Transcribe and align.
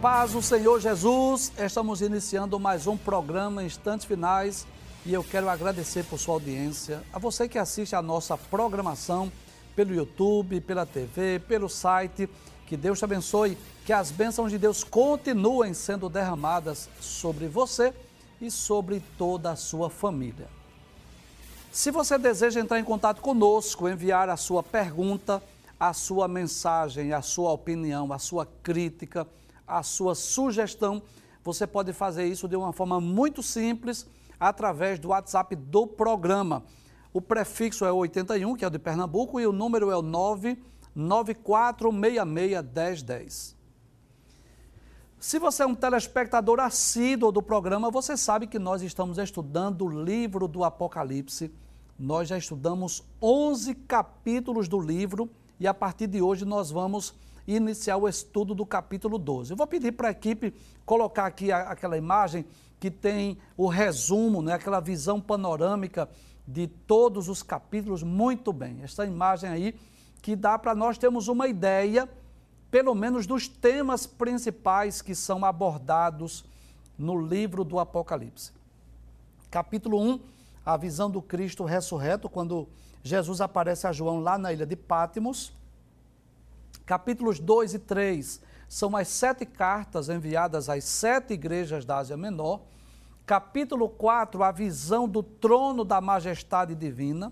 Paz 0.00 0.30
do 0.30 0.40
Senhor 0.40 0.78
Jesus, 0.78 1.50
estamos 1.58 2.00
iniciando 2.02 2.60
mais 2.60 2.86
um 2.86 2.96
programa 2.96 3.64
Instantes 3.64 4.06
Finais 4.06 4.64
e 5.04 5.12
eu 5.12 5.24
quero 5.24 5.48
agradecer 5.48 6.04
por 6.04 6.20
sua 6.20 6.34
audiência, 6.34 7.02
a 7.12 7.18
você 7.18 7.48
que 7.48 7.58
assiste 7.58 7.96
a 7.96 8.02
nossa 8.02 8.38
programação 8.38 9.32
pelo 9.74 9.92
YouTube, 9.92 10.60
pela 10.60 10.86
TV, 10.86 11.40
pelo 11.40 11.68
site. 11.68 12.30
Que 12.64 12.76
Deus 12.76 13.00
te 13.00 13.04
abençoe, 13.06 13.58
que 13.84 13.92
as 13.92 14.12
bênçãos 14.12 14.52
de 14.52 14.58
Deus 14.58 14.84
continuem 14.84 15.74
sendo 15.74 16.08
derramadas 16.08 16.88
sobre 17.00 17.48
você 17.48 17.92
e 18.40 18.52
sobre 18.52 19.02
toda 19.18 19.50
a 19.50 19.56
sua 19.56 19.90
família. 19.90 20.46
Se 21.72 21.90
você 21.90 22.16
deseja 22.16 22.60
entrar 22.60 22.78
em 22.78 22.84
contato 22.84 23.20
conosco, 23.20 23.88
enviar 23.88 24.28
a 24.28 24.36
sua 24.36 24.62
pergunta, 24.62 25.42
a 25.78 25.92
sua 25.92 26.28
mensagem, 26.28 27.12
a 27.12 27.20
sua 27.20 27.50
opinião, 27.50 28.12
a 28.12 28.18
sua 28.20 28.46
crítica, 28.62 29.26
a 29.68 29.82
sua 29.82 30.14
sugestão, 30.14 31.02
você 31.44 31.66
pode 31.66 31.92
fazer 31.92 32.26
isso 32.26 32.48
de 32.48 32.56
uma 32.56 32.72
forma 32.72 32.98
muito 33.00 33.42
simples 33.42 34.06
através 34.40 34.98
do 34.98 35.08
WhatsApp 35.08 35.54
do 35.54 35.86
programa. 35.86 36.64
O 37.12 37.20
prefixo 37.20 37.84
é 37.84 37.92
81, 37.92 38.56
que 38.56 38.64
é 38.64 38.68
o 38.68 38.70
de 38.70 38.78
Pernambuco, 38.78 39.38
e 39.40 39.46
o 39.46 39.52
número 39.52 39.90
é 39.90 39.96
o 39.96 40.02
994661010. 40.96 43.58
Se 45.20 45.38
você 45.38 45.64
é 45.64 45.66
um 45.66 45.74
telespectador 45.74 46.60
assíduo 46.60 47.32
do 47.32 47.42
programa, 47.42 47.90
você 47.90 48.16
sabe 48.16 48.46
que 48.46 48.58
nós 48.58 48.82
estamos 48.82 49.18
estudando 49.18 49.84
o 49.84 50.04
livro 50.04 50.46
do 50.46 50.62
Apocalipse. 50.62 51.52
Nós 51.98 52.28
já 52.28 52.38
estudamos 52.38 53.02
11 53.20 53.74
capítulos 53.74 54.68
do 54.68 54.80
livro 54.80 55.28
e 55.58 55.66
a 55.66 55.74
partir 55.74 56.06
de 56.06 56.22
hoje 56.22 56.44
nós 56.44 56.70
vamos 56.70 57.12
iniciar 57.56 57.96
o 57.96 58.06
estudo 58.06 58.54
do 58.54 58.66
capítulo 58.66 59.18
12. 59.18 59.52
Eu 59.52 59.56
vou 59.56 59.66
pedir 59.66 59.92
para 59.92 60.08
a 60.08 60.10
equipe 60.10 60.52
colocar 60.84 61.26
aqui 61.26 61.50
a, 61.50 61.70
aquela 61.70 61.96
imagem 61.96 62.44
que 62.78 62.90
tem 62.90 63.38
o 63.56 63.66
resumo, 63.66 64.42
né, 64.42 64.52
aquela 64.52 64.80
visão 64.80 65.20
panorâmica 65.20 66.08
de 66.46 66.66
todos 66.66 67.28
os 67.28 67.42
capítulos 67.42 68.02
muito 68.02 68.52
bem. 68.52 68.80
Esta 68.82 69.04
imagem 69.06 69.50
aí 69.50 69.74
que 70.20 70.36
dá 70.36 70.58
para 70.58 70.74
nós 70.74 70.98
termos 70.98 71.26
uma 71.26 71.48
ideia, 71.48 72.08
pelo 72.70 72.94
menos, 72.94 73.26
dos 73.26 73.48
temas 73.48 74.06
principais 74.06 75.00
que 75.00 75.14
são 75.14 75.44
abordados 75.44 76.44
no 76.98 77.18
livro 77.20 77.64
do 77.64 77.78
Apocalipse. 77.78 78.52
Capítulo 79.50 80.00
1, 80.00 80.20
a 80.66 80.76
visão 80.76 81.10
do 81.10 81.22
Cristo 81.22 81.64
ressurreto, 81.64 82.28
quando 82.28 82.68
Jesus 83.02 83.40
aparece 83.40 83.86
a 83.86 83.92
João 83.92 84.20
lá 84.20 84.36
na 84.36 84.52
ilha 84.52 84.66
de 84.66 84.76
Pátimos. 84.76 85.52
Capítulos 86.88 87.38
2 87.38 87.74
e 87.74 87.78
3 87.80 88.40
são 88.66 88.96
as 88.96 89.08
sete 89.08 89.44
cartas 89.44 90.08
enviadas 90.08 90.70
às 90.70 90.84
sete 90.84 91.34
igrejas 91.34 91.84
da 91.84 91.98
Ásia 91.98 92.16
Menor. 92.16 92.62
Capítulo 93.26 93.90
4, 93.90 94.42
a 94.42 94.50
visão 94.50 95.06
do 95.06 95.22
trono 95.22 95.84
da 95.84 96.00
majestade 96.00 96.74
divina. 96.74 97.30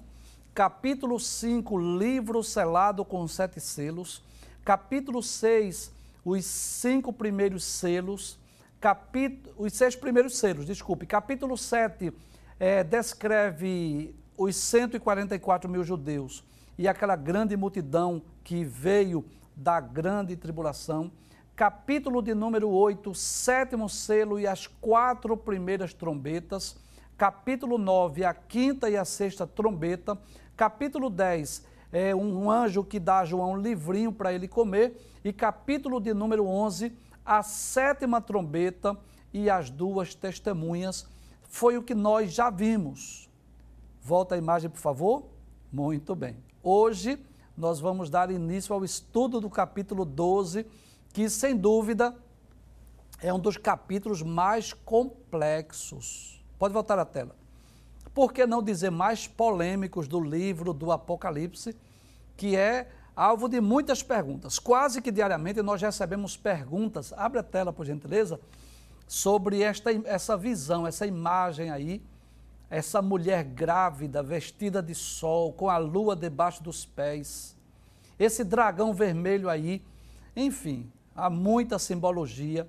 Capítulo 0.52 1.18
5, 1.18 1.78
livro 1.78 2.42
selado 2.42 3.02
com 3.02 3.26
sete 3.26 3.58
selos. 3.58 4.22
Capítulo 4.62 5.22
6, 5.22 5.90
os 6.22 6.44
cinco 6.44 7.10
primeiros 7.10 7.64
selos. 7.64 8.38
Capítulo, 8.78 9.54
os 9.56 9.72
seis 9.72 9.96
primeiros 9.96 10.36
selos, 10.36 10.66
desculpe. 10.66 11.06
Capítulo 11.06 11.56
7 11.56 12.12
é, 12.60 12.84
descreve 12.84 14.14
os 14.36 14.54
144 14.54 15.66
mil 15.66 15.82
judeus 15.82 16.44
e 16.76 16.86
aquela 16.86 17.16
grande 17.16 17.56
multidão 17.56 18.20
que 18.44 18.62
veio 18.62 19.24
da 19.56 19.80
grande 19.80 20.36
tribulação. 20.36 21.10
Capítulo 21.56 22.20
de 22.20 22.34
número 22.34 22.68
8, 22.68 23.14
sétimo 23.14 23.88
selo 23.88 24.38
e 24.38 24.46
as 24.46 24.66
quatro 24.66 25.34
primeiras 25.34 25.94
trombetas. 25.94 26.76
Capítulo 27.16 27.78
9, 27.78 28.24
a 28.26 28.34
quinta 28.34 28.90
e 28.90 28.96
a 28.96 29.06
sexta 29.06 29.46
trombeta. 29.46 30.18
Capítulo 30.54 31.08
10, 31.08 31.64
é 31.90 32.14
um 32.14 32.50
anjo 32.50 32.84
que 32.84 33.00
dá 33.00 33.20
a 33.20 33.24
João 33.24 33.52
um 33.52 33.56
livrinho 33.56 34.12
para 34.12 34.34
ele 34.34 34.46
comer. 34.46 35.00
E 35.24 35.32
capítulo 35.32 35.98
de 35.98 36.12
número 36.12 36.46
11, 36.46 36.92
a 37.24 37.42
sétima 37.42 38.20
trombeta 38.20 38.94
e 39.32 39.48
as 39.48 39.70
duas 39.70 40.14
testemunhas. 40.14 41.08
Foi 41.48 41.78
o 41.78 41.82
que 41.82 41.94
nós 41.94 42.34
já 42.34 42.50
vimos. 42.50 43.30
Volta 44.02 44.34
a 44.34 44.38
imagem, 44.38 44.68
por 44.68 44.78
favor. 44.78 45.24
Muito 45.72 46.14
bem. 46.14 46.36
Hoje 46.62 47.18
nós 47.56 47.80
vamos 47.80 48.10
dar 48.10 48.30
início 48.30 48.74
ao 48.74 48.84
estudo 48.84 49.40
do 49.40 49.48
capítulo 49.48 50.04
12, 50.04 50.66
que 51.12 51.28
sem 51.30 51.56
dúvida 51.56 52.14
é 53.20 53.32
um 53.32 53.38
dos 53.38 53.56
capítulos 53.56 54.22
mais 54.22 54.72
complexos. 54.72 56.44
Pode 56.58 56.74
voltar 56.74 56.98
à 56.98 57.04
tela. 57.04 57.34
Por 58.14 58.32
que 58.32 58.46
não 58.46 58.62
dizer 58.62 58.90
mais 58.90 59.26
polêmicos 59.26 60.06
do 60.06 60.20
livro 60.20 60.72
do 60.72 60.92
Apocalipse, 60.92 61.76
que 62.36 62.56
é 62.56 62.88
alvo 63.16 63.48
de 63.48 63.60
muitas 63.60 64.02
perguntas. 64.02 64.58
Quase 64.58 65.00
que 65.00 65.10
diariamente 65.10 65.62
nós 65.62 65.80
recebemos 65.80 66.36
perguntas, 66.36 67.14
abre 67.16 67.38
a 67.38 67.42
tela 67.42 67.72
por 67.72 67.86
gentileza, 67.86 68.38
sobre 69.08 69.62
esta, 69.62 69.90
essa 70.04 70.36
visão, 70.36 70.86
essa 70.86 71.06
imagem 71.06 71.70
aí 71.70 72.02
essa 72.68 73.00
mulher 73.00 73.44
grávida, 73.44 74.22
vestida 74.22 74.82
de 74.82 74.94
sol, 74.94 75.52
com 75.52 75.70
a 75.70 75.78
lua 75.78 76.16
debaixo 76.16 76.62
dos 76.62 76.84
pés, 76.84 77.56
esse 78.18 78.42
dragão 78.42 78.94
vermelho 78.94 79.48
aí, 79.48 79.82
enfim, 80.34 80.90
há 81.14 81.28
muita 81.28 81.78
simbologia. 81.78 82.66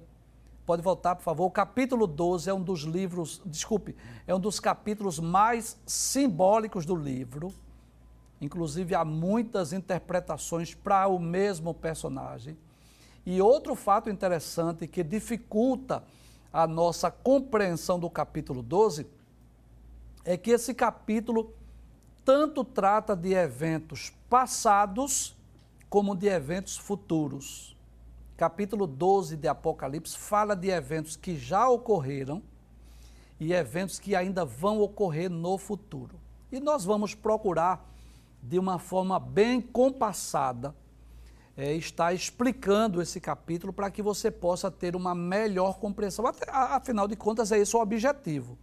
Pode 0.66 0.82
voltar, 0.82 1.16
por 1.16 1.24
favor. 1.24 1.46
O 1.46 1.52
capítulo 1.52 2.06
12 2.06 2.50
é 2.50 2.54
um 2.54 2.62
dos 2.62 2.82
livros, 2.82 3.42
desculpe, 3.46 3.96
é 4.28 4.36
um 4.36 4.40
dos 4.40 4.60
capítulos 4.60 5.20
mais 5.20 5.78
simbólicos 5.86 6.86
do 6.86 6.96
livro. 6.96 7.54
Inclusive, 8.42 8.94
há 8.94 9.06
muitas 9.06 9.72
interpretações 9.72 10.74
para 10.74 11.08
o 11.08 11.18
mesmo 11.18 11.74
personagem. 11.74 12.58
E 13.26 13.42
outro 13.42 13.74
fato 13.74 14.10
interessante 14.10 14.86
que 14.88 15.04
dificulta 15.04 16.04
a 16.52 16.68
nossa 16.68 17.10
compreensão 17.10 18.00
do 18.00 18.10
capítulo 18.10 18.62
12 18.62 19.08
é 20.28 20.36
que 20.36 20.52
esse 20.52 20.74
capítulo 20.74 21.54
tanto 22.26 22.62
trata 22.66 23.16
de 23.16 23.32
eventos 23.32 24.12
passados 24.30 25.34
como 25.90 26.14
de 26.14 26.28
eventos 26.28 26.76
futuros. 26.76 27.78
Capítulo 28.36 28.86
12 28.86 29.38
de 29.38 29.48
Apocalipse 29.48 30.18
fala 30.18 30.54
de 30.54 30.68
eventos 30.68 31.16
que 31.16 31.38
já 31.38 31.70
ocorreram 31.70 32.44
e 33.40 33.54
eventos 33.54 34.00
que 34.00 34.18
ainda 34.18 34.44
vão 34.44 34.82
ocorrer 34.82 35.30
no 35.30 35.58
futuro. 35.58 36.20
E 36.52 36.60
nós 36.60 36.84
vamos 36.84 37.16
procurar, 37.16 37.90
de 38.44 38.60
uma 38.60 38.78
forma 38.78 39.18
bem 39.22 39.62
compassada, 39.62 40.76
é, 41.56 41.74
estar 41.74 42.14
explicando 42.14 43.02
esse 43.02 43.22
capítulo 43.22 43.72
para 43.72 43.90
que 43.90 44.02
você 44.02 44.30
possa 44.30 44.70
ter 44.70 44.94
uma 44.94 45.16
melhor 45.16 45.80
compreensão. 45.80 46.26
Afinal 46.50 47.08
de 47.08 47.16
contas, 47.16 47.50
é 47.54 47.60
esse 47.60 47.74
o 47.78 47.80
objetivo 47.80 48.58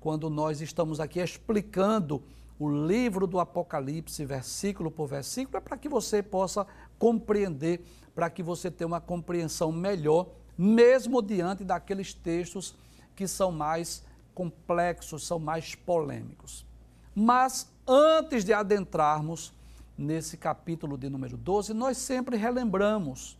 quando 0.00 0.30
nós 0.30 0.62
estamos 0.62 0.98
aqui 0.98 1.20
explicando 1.20 2.22
o 2.58 2.68
livro 2.68 3.26
do 3.26 3.38
Apocalipse, 3.38 4.24
versículo 4.24 4.90
por 4.90 5.06
versículo, 5.06 5.58
é 5.58 5.60
para 5.60 5.76
que 5.76 5.88
você 5.88 6.22
possa 6.22 6.66
compreender, 6.98 7.84
para 8.14 8.28
que 8.28 8.42
você 8.42 8.70
tenha 8.70 8.88
uma 8.88 9.00
compreensão 9.00 9.70
melhor, 9.70 10.26
mesmo 10.56 11.22
diante 11.22 11.64
daqueles 11.64 12.12
textos 12.12 12.74
que 13.14 13.28
são 13.28 13.52
mais 13.52 14.02
complexos, 14.34 15.26
são 15.26 15.38
mais 15.38 15.74
polêmicos. 15.74 16.66
Mas 17.14 17.70
antes 17.86 18.44
de 18.44 18.52
adentrarmos 18.52 19.52
nesse 19.96 20.36
capítulo 20.36 20.96
de 20.96 21.08
número 21.10 21.36
12, 21.36 21.74
nós 21.74 21.98
sempre 21.98 22.36
relembramos, 22.36 23.38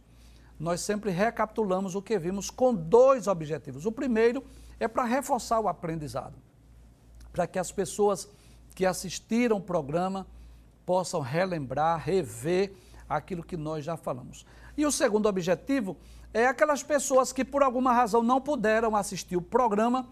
nós 0.59 0.81
sempre 0.83 1.11
recapitulamos 1.11 1.95
o 1.95 2.03
que 2.03 2.19
vimos 2.19 2.51
com 2.51 2.75
dois 2.75 3.27
objetivos. 3.27 3.87
O 3.87 3.93
primeiro 3.93 4.45
é 4.79 4.87
para 4.87 5.05
reforçar 5.05 5.61
o 5.61 5.69
aprendizado 5.69 6.50
para 7.33 7.47
que 7.47 7.59
as 7.59 7.71
pessoas 7.73 8.29
que 8.75 8.87
assistiram 8.87 9.57
o 9.57 9.61
programa 9.61 10.27
possam 10.85 11.21
relembrar, 11.21 12.03
rever 12.05 12.73
aquilo 13.09 13.43
que 13.43 13.57
nós 13.57 13.85
já 13.85 13.97
falamos. 13.97 14.47
E 14.77 14.87
o 14.87 14.93
segundo 14.93 15.29
objetivo 15.29 15.97
é 16.33 16.47
aquelas 16.47 16.83
pessoas 16.83 17.33
que 17.33 17.45
por 17.45 17.63
alguma 17.63 17.93
razão 17.93 18.23
não 18.23 18.41
puderam 18.41 18.95
assistir 18.95 19.37
o 19.37 19.43
programa, 19.43 20.09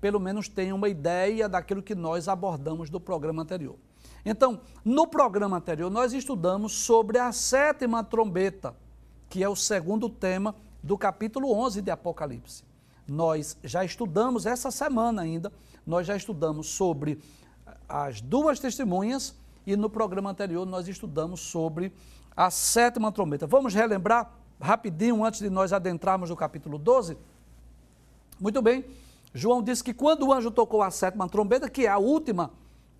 pelo 0.00 0.20
menos 0.20 0.48
tenham 0.48 0.76
uma 0.76 0.88
ideia 0.88 1.48
daquilo 1.48 1.82
que 1.82 1.94
nós 1.94 2.28
abordamos 2.28 2.90
do 2.90 3.00
programa 3.00 3.42
anterior. 3.42 3.76
Então, 4.24 4.60
no 4.84 5.06
programa 5.06 5.56
anterior, 5.56 5.90
nós 5.90 6.12
estudamos 6.12 6.72
sobre 6.72 7.18
a 7.18 7.32
sétima 7.32 8.04
trombeta, 8.04 8.74
que 9.28 9.42
é 9.42 9.48
o 9.48 9.56
segundo 9.56 10.08
tema 10.08 10.54
do 10.82 10.96
capítulo 10.98 11.52
11 11.52 11.80
de 11.80 11.90
Apocalipse. 11.90 12.64
Nós 13.06 13.56
já 13.64 13.84
estudamos 13.84 14.46
essa 14.46 14.70
semana 14.70 15.22
ainda 15.22 15.52
nós 15.86 16.06
já 16.06 16.16
estudamos 16.16 16.68
sobre 16.68 17.18
as 17.88 18.20
duas 18.20 18.58
testemunhas 18.58 19.34
e 19.66 19.76
no 19.76 19.90
programa 19.90 20.30
anterior 20.30 20.66
nós 20.66 20.88
estudamos 20.88 21.40
sobre 21.40 21.92
a 22.36 22.50
sétima 22.50 23.12
trombeta. 23.12 23.46
Vamos 23.46 23.74
relembrar 23.74 24.32
rapidinho, 24.60 25.24
antes 25.24 25.40
de 25.40 25.50
nós 25.50 25.72
adentrarmos 25.72 26.30
no 26.30 26.36
capítulo 26.36 26.78
12. 26.78 27.16
Muito 28.40 28.62
bem, 28.62 28.84
João 29.34 29.62
disse 29.62 29.82
que 29.82 29.94
quando 29.94 30.26
o 30.26 30.32
anjo 30.32 30.50
tocou 30.50 30.82
a 30.82 30.90
sétima 30.90 31.28
trombeta, 31.28 31.68
que 31.68 31.86
é 31.86 31.88
a 31.88 31.98
última 31.98 32.50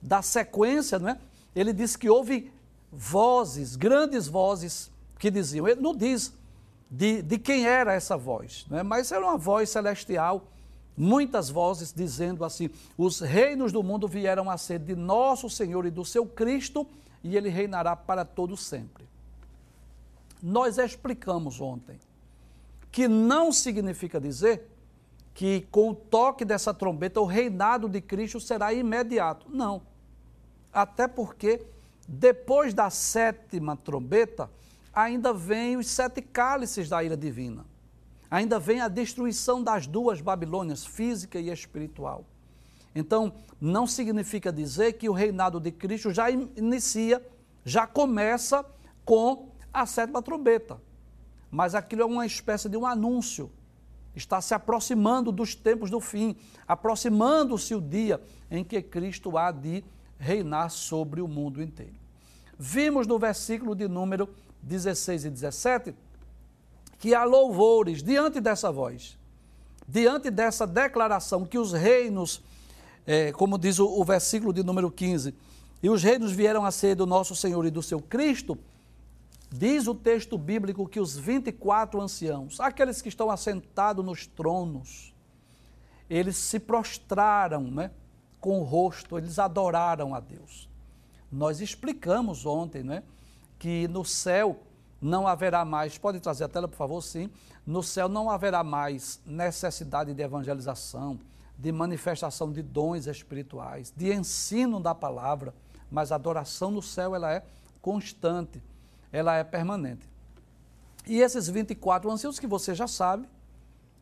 da 0.00 0.23
sequência, 0.23 0.99
não 0.99 1.11
é? 1.11 1.19
ele 1.55 1.73
disse 1.73 1.96
que 1.96 2.08
houve 2.08 2.50
vozes, 2.90 3.76
grandes 3.76 4.26
vozes, 4.26 4.90
que 5.19 5.31
diziam. 5.31 5.69
Ele 5.69 5.81
não 5.81 5.94
diz 5.94 6.32
de, 6.90 7.23
de 7.23 7.38
quem 7.38 7.67
era 7.67 7.93
essa 7.93 8.17
voz, 8.17 8.67
não 8.69 8.79
é? 8.79 8.82
mas 8.82 9.12
era 9.12 9.25
uma 9.25 9.38
voz 9.38 9.70
celestial, 9.70 10.49
muitas 10.96 11.48
vozes 11.48 11.92
dizendo 11.92 12.44
assim: 12.44 12.70
os 12.96 13.20
reinos 13.20 13.72
do 13.72 13.82
mundo 13.82 14.06
vieram 14.06 14.50
a 14.50 14.56
ser 14.56 14.78
de 14.78 14.94
nosso 14.94 15.48
Senhor 15.48 15.86
e 15.86 15.90
do 15.90 16.04
seu 16.04 16.26
Cristo, 16.26 16.86
e 17.22 17.36
ele 17.36 17.48
reinará 17.48 17.94
para 17.94 18.24
todo 18.24 18.56
sempre. 18.56 19.04
Nós 20.42 20.78
explicamos 20.78 21.60
ontem 21.60 21.98
que 22.90 23.08
não 23.08 23.52
significa 23.52 24.20
dizer 24.20 24.68
que 25.34 25.66
com 25.70 25.90
o 25.90 25.94
toque 25.94 26.44
dessa 26.44 26.74
trombeta 26.74 27.20
o 27.20 27.24
reinado 27.24 27.88
de 27.88 28.00
Cristo 28.00 28.38
será 28.38 28.72
imediato. 28.72 29.46
Não. 29.48 29.82
Até 30.72 31.08
porque 31.08 31.64
depois 32.06 32.74
da 32.74 32.90
sétima 32.90 33.76
trombeta, 33.76 34.50
ainda 34.92 35.32
vem 35.32 35.76
os 35.76 35.86
sete 35.86 36.20
cálices 36.20 36.88
da 36.88 37.02
ira 37.02 37.16
divina. 37.16 37.64
Ainda 38.32 38.58
vem 38.58 38.81
a 38.81 38.88
destruição 38.88 39.62
das 39.62 39.87
duas 39.87 40.23
Babilônias, 40.23 40.87
física 40.87 41.38
e 41.38 41.50
espiritual. 41.50 42.25
Então, 42.94 43.34
não 43.61 43.87
significa 43.87 44.50
dizer 44.50 44.94
que 44.94 45.06
o 45.06 45.12
reinado 45.12 45.61
de 45.61 45.70
Cristo 45.70 46.11
já 46.11 46.31
inicia, 46.31 47.23
já 47.62 47.87
começa 47.87 48.64
com 49.05 49.50
a 49.70 49.84
sétima 49.84 50.23
trombeta. 50.23 50.81
Mas 51.50 51.75
aquilo 51.75 52.00
é 52.00 52.06
uma 52.06 52.25
espécie 52.25 52.70
de 52.70 52.76
um 52.79 52.87
anúncio. 52.87 53.50
Está 54.17 54.40
se 54.40 54.55
aproximando 54.55 55.31
dos 55.31 55.55
tempos 55.55 55.90
do 55.90 56.00
fim, 56.00 56.34
aproximando-se 56.67 57.75
o 57.75 57.82
dia 57.82 58.19
em 58.50 58.64
que 58.64 58.81
Cristo 58.81 59.37
há 59.37 59.50
de 59.50 59.84
reinar 60.19 60.70
sobre 60.70 61.20
o 61.20 61.29
mundo 61.29 61.62
inteiro. 61.62 61.96
Vimos 62.58 63.06
no 63.06 63.19
versículo 63.19 63.75
de 63.75 63.87
número 63.87 64.26
16 64.62 65.26
e 65.26 65.31
17 65.31 65.94
que 67.02 67.16
há 67.16 67.25
louvores 67.25 68.00
diante 68.00 68.40
dessa 68.40 68.70
voz, 68.70 69.19
diante 69.88 70.31
dessa 70.31 70.64
declaração 70.64 71.44
que 71.44 71.58
os 71.58 71.72
reinos, 71.72 72.40
é, 73.04 73.32
como 73.32 73.58
diz 73.58 73.81
o, 73.81 73.88
o 73.88 74.04
versículo 74.04 74.52
de 74.52 74.62
número 74.62 74.88
15, 74.88 75.34
e 75.82 75.90
os 75.90 76.00
reinos 76.00 76.31
vieram 76.31 76.64
a 76.64 76.70
ser 76.70 76.94
do 76.94 77.04
nosso 77.04 77.34
Senhor 77.34 77.66
e 77.66 77.72
do 77.72 77.82
seu 77.82 78.00
Cristo, 78.00 78.56
diz 79.50 79.88
o 79.88 79.96
texto 79.96 80.38
bíblico 80.38 80.87
que 80.87 81.00
os 81.00 81.19
24 81.19 82.00
anciãos, 82.00 82.60
aqueles 82.60 83.02
que 83.02 83.08
estão 83.08 83.32
assentados 83.32 84.05
nos 84.05 84.25
tronos, 84.25 85.12
eles 86.08 86.37
se 86.37 86.60
prostraram, 86.60 87.62
né? 87.62 87.90
com 88.40 88.60
o 88.60 88.62
rosto, 88.62 89.19
eles 89.19 89.40
adoraram 89.40 90.14
a 90.14 90.20
Deus. 90.20 90.69
Nós 91.32 91.60
explicamos 91.60 92.46
ontem 92.46 92.84
né, 92.84 93.02
que 93.58 93.88
no 93.88 94.05
céu 94.05 94.60
não 95.02 95.26
haverá 95.26 95.64
mais, 95.64 95.99
pode 95.99 96.20
trazer 96.20 96.44
a 96.44 96.49
tela, 96.49 96.69
por 96.69 96.76
favor, 96.76 97.02
sim. 97.02 97.28
No 97.66 97.82
céu 97.82 98.08
não 98.08 98.31
haverá 98.31 98.62
mais 98.62 99.20
necessidade 99.26 100.14
de 100.14 100.22
evangelização, 100.22 101.19
de 101.58 101.72
manifestação 101.72 102.52
de 102.52 102.62
dons 102.62 103.08
espirituais, 103.08 103.93
de 103.96 104.12
ensino 104.12 104.78
da 104.78 104.94
palavra, 104.94 105.52
mas 105.90 106.12
a 106.12 106.14
adoração 106.14 106.70
no 106.70 106.81
céu 106.81 107.16
ela 107.16 107.32
é 107.32 107.44
constante, 107.81 108.62
ela 109.10 109.37
é 109.37 109.43
permanente. 109.43 110.08
E 111.05 111.20
esses 111.20 111.48
24 111.48 112.08
anciãos 112.08 112.38
que 112.38 112.46
você 112.46 112.72
já 112.72 112.87
sabe, 112.87 113.28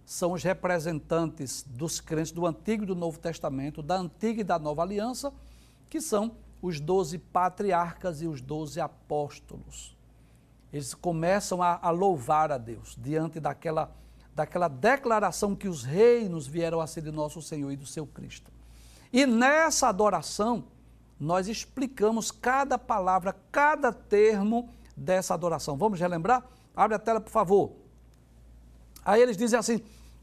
são 0.04 0.32
os 0.32 0.42
representantes 0.42 1.64
dos 1.66 2.00
crentes 2.00 2.32
do 2.32 2.44
Antigo 2.44 2.82
e 2.82 2.86
do 2.86 2.96
Novo 2.96 3.18
Testamento, 3.18 3.80
da 3.80 3.96
Antiga 3.96 4.40
e 4.40 4.44
da 4.44 4.58
Nova 4.58 4.82
Aliança, 4.82 5.32
que 5.88 6.00
são 6.00 6.32
os 6.60 6.80
doze 6.80 7.16
patriarcas 7.16 8.20
e 8.20 8.26
os 8.26 8.40
doze 8.40 8.80
apóstolos. 8.80 9.96
Eles 10.72 10.94
começam 10.94 11.62
a, 11.62 11.78
a, 11.82 11.90
louvar 11.90 12.52
a 12.52 12.58
Deus 12.58 12.96
diante 12.98 13.40
daquela, 13.40 13.94
daquela 14.34 14.68
declaração 14.68 15.56
que 15.56 15.68
os 15.68 15.82
reinos 15.82 16.46
vieram 16.46 16.80
a 16.80 16.86
ser 16.86 17.02
de 17.02 17.10
nosso 17.10 17.42
Senhor 17.42 17.70
e 17.72 17.76
do 17.76 17.86
seu 17.86 18.06
Cristo. 18.06 18.52
E 19.12 19.26
nessa 19.26 19.88
adoração, 19.88 20.64
nós 21.18 21.48
explicamos 21.48 22.30
cada 22.30 22.78
palavra, 22.78 23.34
cada 23.50 23.92
termo 23.92 24.68
dessa 24.96 25.34
adoração. 25.34 25.76
Vamos 25.76 25.98
relembrar? 25.98 26.44
Abre 26.74 26.94
a 26.94 26.98
tela, 26.98 27.20
por 27.20 27.30
favor. 27.30 27.72
Aí 29.04 29.20
eles 29.20 29.36
dizem 29.36 29.58
assim: 29.58 29.82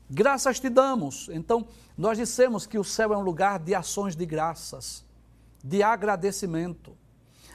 Graças 0.10 0.60
te 0.60 0.70
damos. 0.70 1.30
Então, 1.30 1.68
nós 1.98 2.18
dissemos 2.18 2.66
que 2.66 2.80
o 2.80 2.84
céu 2.84 3.14
é 3.14 3.18
um 3.18 3.22
lugar 3.22 3.60
de 3.60 3.76
ações 3.76 4.16
de 4.16 4.26
graças, 4.26 5.04
de 5.64 5.84
agradecimento. 5.84 6.96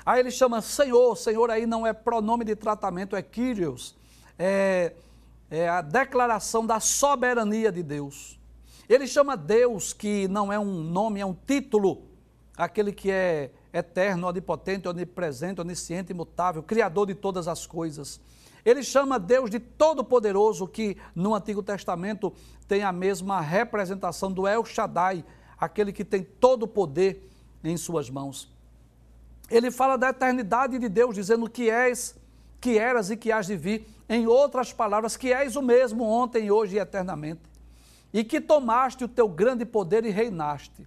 Aí 0.05 0.21
ele 0.21 0.31
chama 0.31 0.61
Senhor, 0.61 1.17
Senhor 1.17 1.51
aí 1.51 1.67
não 1.67 1.87
é 1.87 1.93
pronome 1.93 2.45
de 2.45 2.57
tratamento, 2.57 3.15
é 3.15 3.23
Kyrios, 3.23 3.95
é, 4.39 4.95
é 5.51 5.69
a 5.69 5.81
declaração 5.81 6.67
da 6.67 6.81
soberania 6.81 7.71
de 7.71 7.83
Deus. 7.83 8.39
Ele 8.89 9.07
chama 9.07 9.37
Deus, 9.37 9.93
que 9.93 10.27
não 10.29 10.53
é 10.53 10.59
um 10.59 10.83
nome, 10.83 11.21
é 11.21 11.27
um 11.27 11.35
título, 11.35 12.03
aquele 12.57 12.93
que 12.93 13.11
é 13.11 13.53
eterno, 13.73 14.27
onipotente, 14.27 14.89
onipresente, 14.89 15.61
onisciente, 15.61 16.13
imutável, 16.13 16.63
criador 16.63 17.07
de 17.07 17.15
todas 17.15 17.49
as 17.49 17.67
coisas. 17.67 18.21
Ele 18.65 18.83
chama 18.83 19.19
Deus 19.19 19.51
de 19.51 19.59
Todo-Poderoso, 19.59 20.69
que 20.69 20.97
no 21.15 21.35
Antigo 21.35 21.63
Testamento 21.63 22.33
tem 22.69 22.83
a 22.83 22.93
mesma 22.93 23.41
representação 23.41 24.31
do 24.32 24.47
El 24.47 24.65
Shaddai, 24.65 25.25
aquele 25.59 25.93
que 25.93 26.05
tem 26.05 26.23
todo 26.23 26.65
o 26.65 26.69
poder 26.69 27.29
em 27.65 27.77
suas 27.77 28.11
mãos. 28.11 28.52
Ele 29.53 29.71
fala 29.71 29.99
da 29.99 30.09
eternidade 30.09 30.79
de 30.79 30.89
Deus, 30.89 31.15
dizendo 31.15 31.49
que 31.49 31.69
és, 31.69 32.17
que 32.59 32.79
eras 32.79 33.11
e 33.11 33.17
que 33.17 33.31
has 33.31 33.47
de 33.47 33.55
vir. 33.55 33.87
Em 34.09 34.27
outras 34.27 34.73
palavras, 34.73 35.17
que 35.17 35.32
és 35.32 35.56
o 35.56 35.63
mesmo 35.63 36.05
ontem, 36.05 36.51
hoje 36.51 36.77
e 36.77 36.79
eternamente. 36.79 37.43
E 38.13 38.25
que 38.25 38.41
tomaste 38.41 39.05
o 39.05 39.09
teu 39.09 39.29
grande 39.29 39.67
poder 39.67 40.06
e 40.06 40.11
reinaste. 40.11 40.87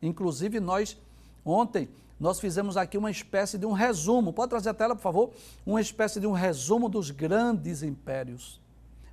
Inclusive, 0.00 0.60
nós, 0.60 0.96
ontem, 1.44 1.88
nós 2.20 2.38
fizemos 2.38 2.76
aqui 2.76 2.98
uma 2.98 3.10
espécie 3.10 3.56
de 3.56 3.66
um 3.66 3.72
resumo. 3.72 4.32
Pode 4.32 4.50
trazer 4.50 4.68
a 4.68 4.74
tela, 4.74 4.94
por 4.94 5.02
favor? 5.02 5.30
Uma 5.64 5.80
espécie 5.80 6.20
de 6.20 6.26
um 6.26 6.32
resumo 6.32 6.88
dos 6.88 7.10
grandes 7.10 7.82
impérios. 7.82 8.61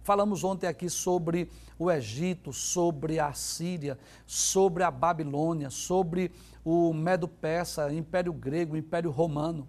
Falamos 0.04 0.44
ontem 0.44 0.68
aqui 0.68 0.90
sobre 0.90 1.50
o 1.78 1.92
Egito, 1.92 2.52
sobre 2.52 3.20
a 3.20 3.34
Síria, 3.34 3.98
sobre 4.26 4.84
a 4.84 4.92
Babilônia, 4.92 5.70
sobre 5.70 6.32
o 6.64 6.94
Medo-Persa, 6.94 7.92
Império 7.94 8.34
Grego, 8.34 8.76
Império 8.76 9.12
Romano. 9.12 9.68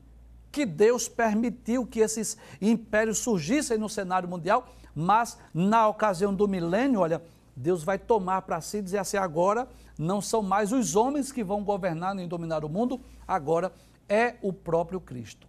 Que 0.51 0.67
Deus 0.67 1.09
permitiu 1.09 1.87
que 1.87 2.01
esses 2.01 2.37
impérios 2.61 3.19
surgissem 3.19 3.79
no 3.79 3.89
cenário 3.89 4.29
mundial, 4.29 4.69
mas 4.95 5.39
na 5.55 5.87
ocasião 5.87 6.35
do 6.35 6.49
milênio, 6.49 7.01
olha, 7.01 7.23
Deus 7.55 7.85
vai 7.85 7.99
tomar 7.99 8.43
para 8.43 8.61
si 8.61 8.79
e 8.79 8.83
dizer 8.83 8.99
assim: 8.99 9.17
agora 9.17 9.69
não 9.99 10.21
são 10.21 10.43
mais 10.43 10.73
os 10.73 10.97
homens 10.97 11.31
que 11.31 11.45
vão 11.45 11.63
governar 11.63 12.15
nem 12.15 12.27
dominar 12.27 12.65
o 12.65 12.69
mundo, 12.69 13.01
agora 13.29 13.73
é 14.09 14.37
o 14.43 14.53
próprio 14.53 15.01
Cristo. 15.01 15.47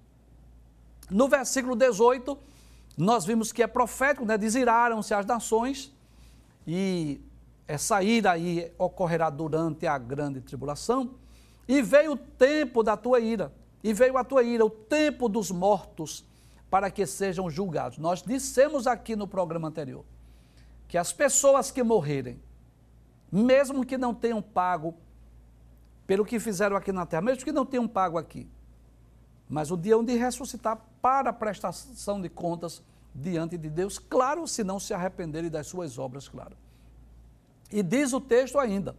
No 1.10 1.28
versículo 1.28 1.76
18, 1.76 2.38
nós 2.98 3.26
vimos 3.26 3.52
que 3.52 3.64
é 3.64 3.68
profético, 3.68 4.26
né? 4.26 4.38
Desiraram-se 4.38 5.14
as 5.14 5.26
nações 5.26 5.96
e 6.68 7.22
essa 7.68 8.04
ira 8.04 8.32
aí 8.32 8.72
ocorrerá 8.78 9.30
durante 9.30 9.88
a 9.88 9.98
grande 9.98 10.42
tribulação. 10.42 11.16
E 11.68 11.82
veio 11.82 12.14
o 12.14 12.18
tempo 12.18 12.84
da 12.84 12.98
tua 12.98 13.20
ira, 13.20 13.54
e 13.84 13.94
veio 13.94 14.18
a 14.18 14.24
tua 14.24 14.44
ira, 14.44 14.66
o 14.66 14.70
tempo 14.70 15.30
dos 15.30 15.52
mortos, 15.52 16.26
para 16.70 16.92
que 16.92 17.06
sejam 17.06 17.50
julgados. 17.50 17.98
Nós 17.98 18.22
dissemos 18.22 18.88
aqui 18.88 19.16
no 19.16 19.28
programa 19.28 19.68
anterior 19.68 20.04
que 20.88 20.98
as 20.98 21.14
pessoas 21.14 21.72
que 21.72 21.82
morrerem, 21.82 22.42
mesmo 23.32 23.86
que 23.86 23.98
não 23.98 24.14
tenham 24.14 24.42
pago 24.42 24.96
pelo 26.06 26.26
que 26.26 26.40
fizeram 26.40 26.76
aqui 26.76 26.92
na 26.92 27.06
terra, 27.06 27.22
mesmo 27.22 27.46
que 27.46 27.52
não 27.54 27.66
tenham 27.66 27.88
pago 27.88 28.18
aqui, 28.18 28.50
mas 29.52 29.70
o 29.70 29.76
dia 29.76 29.98
onde 29.98 30.16
ressuscitar 30.16 30.80
para 31.02 31.34
prestação 31.34 32.22
de 32.22 32.30
contas 32.30 32.82
diante 33.14 33.58
de 33.58 33.70
Deus, 33.70 34.00
claro, 34.00 34.48
se 34.48 34.64
não 34.64 34.80
se 34.80 34.94
arrependerem 34.94 35.50
das 35.50 35.68
suas 35.68 36.00
obras, 36.00 36.30
claro. 36.30 36.56
E 37.70 37.84
diz 37.84 38.14
o 38.14 38.22
texto 38.22 38.58
ainda, 38.58 38.96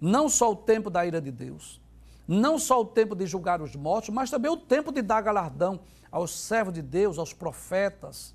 não 0.00 0.28
só 0.28 0.52
o 0.52 0.56
tempo 0.56 0.88
da 0.88 1.04
ira 1.04 1.20
de 1.20 1.32
Deus, 1.32 1.80
não 2.28 2.60
só 2.60 2.80
o 2.80 2.84
tempo 2.84 3.16
de 3.16 3.26
julgar 3.26 3.60
os 3.60 3.74
mortos, 3.74 4.14
mas 4.14 4.30
também 4.30 4.52
o 4.52 4.56
tempo 4.56 4.92
de 4.92 5.02
dar 5.02 5.20
galardão 5.20 5.80
aos 6.12 6.30
servos 6.30 6.74
de 6.74 6.80
Deus, 6.80 7.18
aos 7.18 7.32
profetas, 7.32 8.32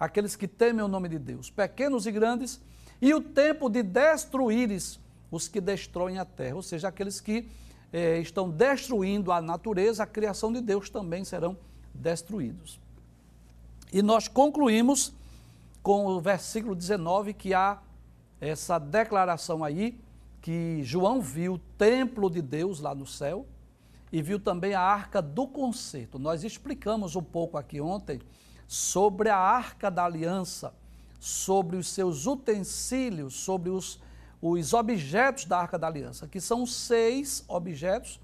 aqueles 0.00 0.34
que 0.34 0.48
temem 0.48 0.82
o 0.82 0.88
nome 0.88 1.10
de 1.10 1.18
Deus, 1.18 1.50
pequenos 1.50 2.06
e 2.06 2.10
grandes, 2.10 2.58
e 3.02 3.12
o 3.12 3.20
tempo 3.20 3.68
de 3.68 3.82
destruíres 3.82 4.98
os 5.30 5.46
que 5.46 5.60
destroem 5.60 6.18
a 6.18 6.24
terra, 6.24 6.56
ou 6.56 6.62
seja, 6.62 6.88
aqueles 6.88 7.20
que 7.20 7.46
eh, 7.92 8.18
estão 8.18 8.48
destruindo 8.50 9.32
a 9.32 9.40
natureza, 9.40 10.02
a 10.02 10.06
criação 10.06 10.52
de 10.52 10.60
Deus 10.60 10.90
também 10.90 11.24
serão 11.24 11.56
destruídos. 11.94 12.80
E 13.92 14.02
nós 14.02 14.28
concluímos 14.28 15.12
com 15.82 16.06
o 16.06 16.20
versículo 16.20 16.74
19, 16.74 17.32
que 17.32 17.54
há 17.54 17.80
essa 18.40 18.78
declaração 18.78 19.62
aí, 19.62 19.98
que 20.42 20.82
João 20.82 21.20
viu 21.20 21.54
o 21.54 21.58
templo 21.58 22.28
de 22.28 22.42
Deus 22.42 22.80
lá 22.80 22.94
no 22.94 23.06
céu 23.06 23.46
e 24.12 24.22
viu 24.22 24.38
também 24.38 24.74
a 24.74 24.80
arca 24.80 25.20
do 25.20 25.46
concerto. 25.46 26.18
Nós 26.18 26.44
explicamos 26.44 27.16
um 27.16 27.22
pouco 27.22 27.56
aqui 27.56 27.80
ontem 27.80 28.20
sobre 28.66 29.28
a 29.28 29.36
arca 29.36 29.90
da 29.90 30.04
aliança, 30.04 30.74
sobre 31.20 31.76
os 31.76 31.88
seus 31.88 32.26
utensílios, 32.26 33.34
sobre 33.34 33.70
os, 33.70 34.00
os 34.40 34.74
objetos 34.74 35.44
da 35.44 35.58
arca 35.58 35.78
da 35.78 35.86
aliança, 35.86 36.26
que 36.26 36.40
são 36.40 36.66
seis 36.66 37.44
objetos, 37.48 38.20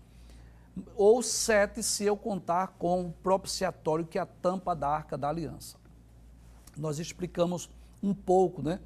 ou 0.96 1.22
sete 1.22 1.82
se 1.82 2.04
eu 2.04 2.16
contar 2.16 2.68
com 2.78 3.06
o 3.06 3.12
propiciatório, 3.12 4.06
que 4.06 4.18
é 4.18 4.22
a 4.22 4.26
tampa 4.26 4.74
da 4.74 4.88
arca 4.88 5.18
da 5.18 5.28
aliança. 5.28 5.76
Nós 6.76 6.98
explicamos 6.98 7.68
um 8.02 8.14
pouco 8.14 8.62
né, 8.62 8.80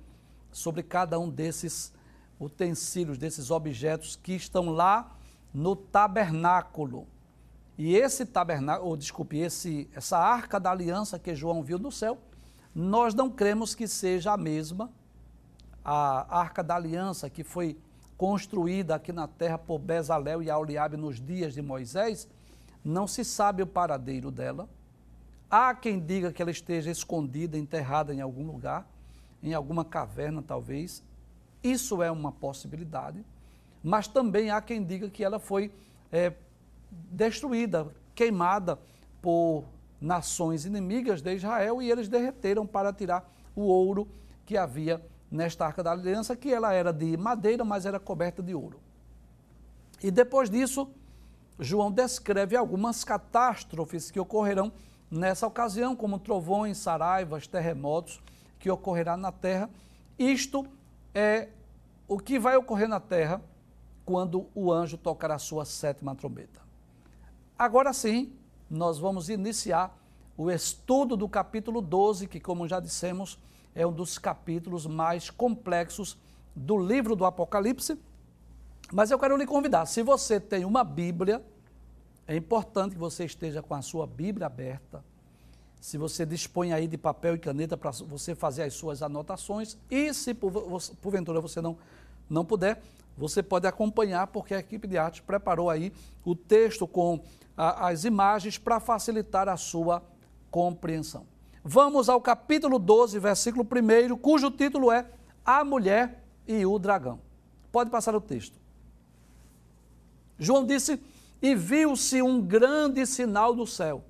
sobre 0.50 0.82
cada 0.82 1.18
um 1.18 1.28
desses 1.28 1.92
utensílios, 2.40 3.18
desses 3.18 3.50
objetos 3.50 4.16
que 4.16 4.32
estão 4.32 4.70
lá 4.70 5.16
no 5.54 5.76
tabernáculo. 5.76 7.06
E 7.78 7.94
esse 7.94 8.26
tabernáculo, 8.26 8.90
ou 8.90 8.96
desculpe, 8.96 9.38
esse, 9.38 9.88
essa 9.94 10.18
arca 10.18 10.58
da 10.58 10.70
aliança 10.70 11.18
que 11.18 11.34
João 11.34 11.62
viu 11.62 11.78
no 11.78 11.92
céu, 11.92 12.18
nós 12.74 13.14
não 13.14 13.30
cremos 13.30 13.74
que 13.74 13.86
seja 13.86 14.32
a 14.32 14.36
mesma, 14.36 14.90
a 15.88 16.40
arca 16.40 16.64
da 16.64 16.74
aliança 16.74 17.30
que 17.30 17.44
foi 17.44 17.78
construída 18.18 18.96
aqui 18.96 19.12
na 19.12 19.28
terra 19.28 19.56
por 19.56 19.78
Bezalel 19.78 20.42
e 20.42 20.50
Auliabe 20.50 20.96
nos 20.96 21.20
dias 21.20 21.54
de 21.54 21.62
Moisés, 21.62 22.28
não 22.84 23.06
se 23.06 23.24
sabe 23.24 23.62
o 23.62 23.66
paradeiro 23.68 24.32
dela. 24.32 24.68
Há 25.48 25.72
quem 25.76 26.00
diga 26.00 26.32
que 26.32 26.42
ela 26.42 26.50
esteja 26.50 26.90
escondida, 26.90 27.56
enterrada 27.56 28.12
em 28.12 28.20
algum 28.20 28.44
lugar, 28.44 28.84
em 29.40 29.54
alguma 29.54 29.84
caverna 29.84 30.42
talvez. 30.42 31.04
Isso 31.62 32.02
é 32.02 32.10
uma 32.10 32.32
possibilidade. 32.32 33.24
Mas 33.80 34.08
também 34.08 34.50
há 34.50 34.60
quem 34.60 34.82
diga 34.82 35.08
que 35.08 35.22
ela 35.22 35.38
foi 35.38 35.72
é, 36.10 36.32
destruída, 36.90 37.86
queimada 38.12 38.76
por 39.22 39.62
nações 40.00 40.64
inimigas 40.64 41.22
de 41.22 41.32
Israel 41.32 41.80
e 41.80 41.88
eles 41.88 42.08
derreteram 42.08 42.66
para 42.66 42.92
tirar 42.92 43.32
o 43.54 43.62
ouro 43.62 44.08
que 44.44 44.56
havia 44.56 45.00
nesta 45.30 45.66
arca 45.66 45.82
da 45.82 45.92
aliança, 45.92 46.36
que 46.36 46.52
ela 46.52 46.72
era 46.72 46.92
de 46.92 47.16
madeira, 47.16 47.64
mas 47.64 47.86
era 47.86 47.98
coberta 47.98 48.42
de 48.42 48.54
ouro. 48.54 48.80
E 50.02 50.10
depois 50.10 50.48
disso, 50.50 50.88
João 51.58 51.90
descreve 51.90 52.56
algumas 52.56 53.02
catástrofes 53.02 54.10
que 54.10 54.20
ocorrerão 54.20 54.72
nessa 55.10 55.46
ocasião, 55.46 55.96
como 55.96 56.18
trovões, 56.18 56.78
saraivas, 56.78 57.46
terremotos, 57.46 58.20
que 58.58 58.70
ocorrerá 58.70 59.16
na 59.16 59.32
terra. 59.32 59.70
Isto 60.18 60.66
é 61.14 61.48
o 62.08 62.18
que 62.18 62.38
vai 62.38 62.56
ocorrer 62.56 62.88
na 62.88 63.00
terra 63.00 63.40
quando 64.04 64.46
o 64.54 64.72
anjo 64.72 64.96
tocar 64.96 65.30
a 65.30 65.38
sua 65.38 65.64
sétima 65.64 66.14
trombeta. 66.14 66.60
Agora 67.58 67.92
sim, 67.92 68.32
nós 68.70 68.98
vamos 68.98 69.28
iniciar 69.28 69.96
o 70.36 70.50
estudo 70.50 71.16
do 71.16 71.28
capítulo 71.28 71.80
12, 71.80 72.28
que, 72.28 72.38
como 72.38 72.68
já 72.68 72.78
dissemos, 72.78 73.38
é 73.76 73.86
um 73.86 73.92
dos 73.92 74.16
capítulos 74.16 74.86
mais 74.86 75.28
complexos 75.28 76.16
do 76.54 76.78
livro 76.78 77.14
do 77.14 77.26
Apocalipse. 77.26 77.98
Mas 78.90 79.10
eu 79.10 79.18
quero 79.18 79.36
lhe 79.36 79.46
convidar, 79.46 79.84
se 79.84 80.02
você 80.02 80.40
tem 80.40 80.64
uma 80.64 80.82
Bíblia, 80.82 81.44
é 82.26 82.34
importante 82.34 82.94
que 82.94 82.98
você 82.98 83.26
esteja 83.26 83.62
com 83.62 83.74
a 83.74 83.82
sua 83.82 84.06
Bíblia 84.06 84.46
aberta. 84.46 85.04
Se 85.78 85.98
você 85.98 86.24
dispõe 86.24 86.72
aí 86.72 86.88
de 86.88 86.96
papel 86.96 87.34
e 87.34 87.38
caneta 87.38 87.76
para 87.76 87.90
você 87.90 88.34
fazer 88.34 88.62
as 88.62 88.72
suas 88.72 89.02
anotações, 89.02 89.76
e 89.90 90.12
se 90.14 90.32
porventura 90.32 91.40
você 91.40 91.60
não, 91.60 91.76
não 92.30 92.44
puder, 92.44 92.80
você 93.16 93.42
pode 93.42 93.66
acompanhar, 93.66 94.26
porque 94.28 94.54
a 94.54 94.58
equipe 94.58 94.88
de 94.88 94.96
arte 94.96 95.22
preparou 95.22 95.68
aí 95.68 95.92
o 96.24 96.34
texto 96.34 96.86
com 96.86 97.20
a, 97.56 97.88
as 97.88 98.04
imagens 98.04 98.56
para 98.56 98.80
facilitar 98.80 99.48
a 99.48 99.56
sua 99.56 100.02
compreensão. 100.50 101.26
Vamos 101.68 102.08
ao 102.08 102.20
capítulo 102.20 102.78
12, 102.78 103.18
versículo 103.18 103.66
1, 103.66 104.16
cujo 104.18 104.52
título 104.52 104.92
é 104.92 105.04
A 105.44 105.64
Mulher 105.64 106.22
e 106.46 106.64
o 106.64 106.78
Dragão. 106.78 107.18
Pode 107.72 107.90
passar 107.90 108.14
o 108.14 108.20
texto. 108.20 108.56
João 110.38 110.64
disse: 110.64 111.02
E 111.42 111.56
viu-se 111.56 112.22
um 112.22 112.40
grande 112.40 113.04
sinal 113.04 113.52
do 113.52 113.66
céu. 113.66 114.04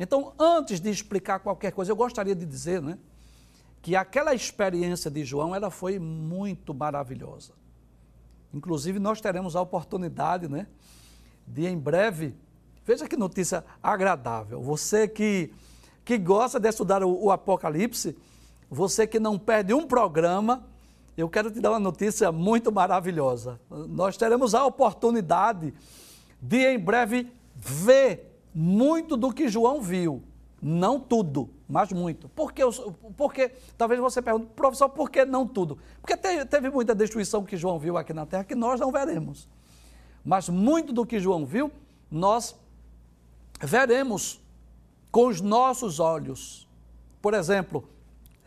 Então, 0.00 0.32
antes 0.38 0.80
de 0.80 0.88
explicar 0.88 1.40
qualquer 1.40 1.70
coisa, 1.70 1.92
eu 1.92 1.96
gostaria 1.96 2.34
de 2.34 2.46
dizer, 2.46 2.80
né, 2.80 2.96
que 3.82 3.94
aquela 3.94 4.34
experiência 4.34 5.10
de 5.10 5.22
João, 5.22 5.54
ela 5.54 5.70
foi 5.70 5.98
muito 5.98 6.72
maravilhosa. 6.72 7.52
Inclusive, 8.54 8.98
nós 8.98 9.20
teremos 9.20 9.54
a 9.54 9.60
oportunidade, 9.60 10.48
né, 10.48 10.66
de 11.46 11.66
em 11.66 11.78
breve 11.78 12.34
Veja 12.86 13.08
que 13.08 13.16
notícia 13.16 13.64
agradável. 13.82 14.62
Você 14.62 15.08
que, 15.08 15.52
que 16.06 16.16
gosta 16.16 16.60
de 16.60 16.68
estudar 16.68 17.02
o, 17.02 17.24
o 17.24 17.32
Apocalipse, 17.32 18.16
você 18.70 19.08
que 19.08 19.18
não 19.18 19.36
perde 19.36 19.74
um 19.74 19.88
programa, 19.88 20.64
eu 21.16 21.28
quero 21.28 21.50
te 21.50 21.60
dar 21.60 21.72
uma 21.72 21.80
notícia 21.80 22.30
muito 22.30 22.70
maravilhosa. 22.70 23.60
Nós 23.68 24.16
teremos 24.16 24.54
a 24.54 24.64
oportunidade 24.64 25.74
de 26.40 26.58
em 26.58 26.78
breve 26.78 27.28
ver 27.56 28.40
muito 28.54 29.16
do 29.16 29.32
que 29.32 29.48
João 29.48 29.82
viu. 29.82 30.22
Não 30.62 31.00
tudo, 31.00 31.50
mas 31.68 31.92
muito. 31.92 32.28
Por 32.28 32.52
que, 32.52 32.62
porque 33.16 33.50
talvez 33.76 34.00
você 34.00 34.22
pergunte, 34.22 34.46
professor, 34.54 34.88
por 34.88 35.10
que 35.10 35.24
não 35.24 35.44
tudo? 35.44 35.76
Porque 36.00 36.16
teve 36.16 36.70
muita 36.70 36.94
destruição 36.94 37.42
que 37.44 37.56
João 37.56 37.80
viu 37.80 37.96
aqui 37.96 38.12
na 38.12 38.24
terra 38.24 38.44
que 38.44 38.54
nós 38.54 38.78
não 38.78 38.92
veremos. 38.92 39.48
Mas 40.24 40.48
muito 40.48 40.92
do 40.92 41.04
que 41.04 41.18
João 41.18 41.44
viu, 41.44 41.70
nós 42.08 42.54
veremos 43.60 44.45
com 45.16 45.28
os 45.28 45.40
nossos 45.40 45.98
olhos. 45.98 46.68
Por 47.22 47.32
exemplo, 47.32 47.88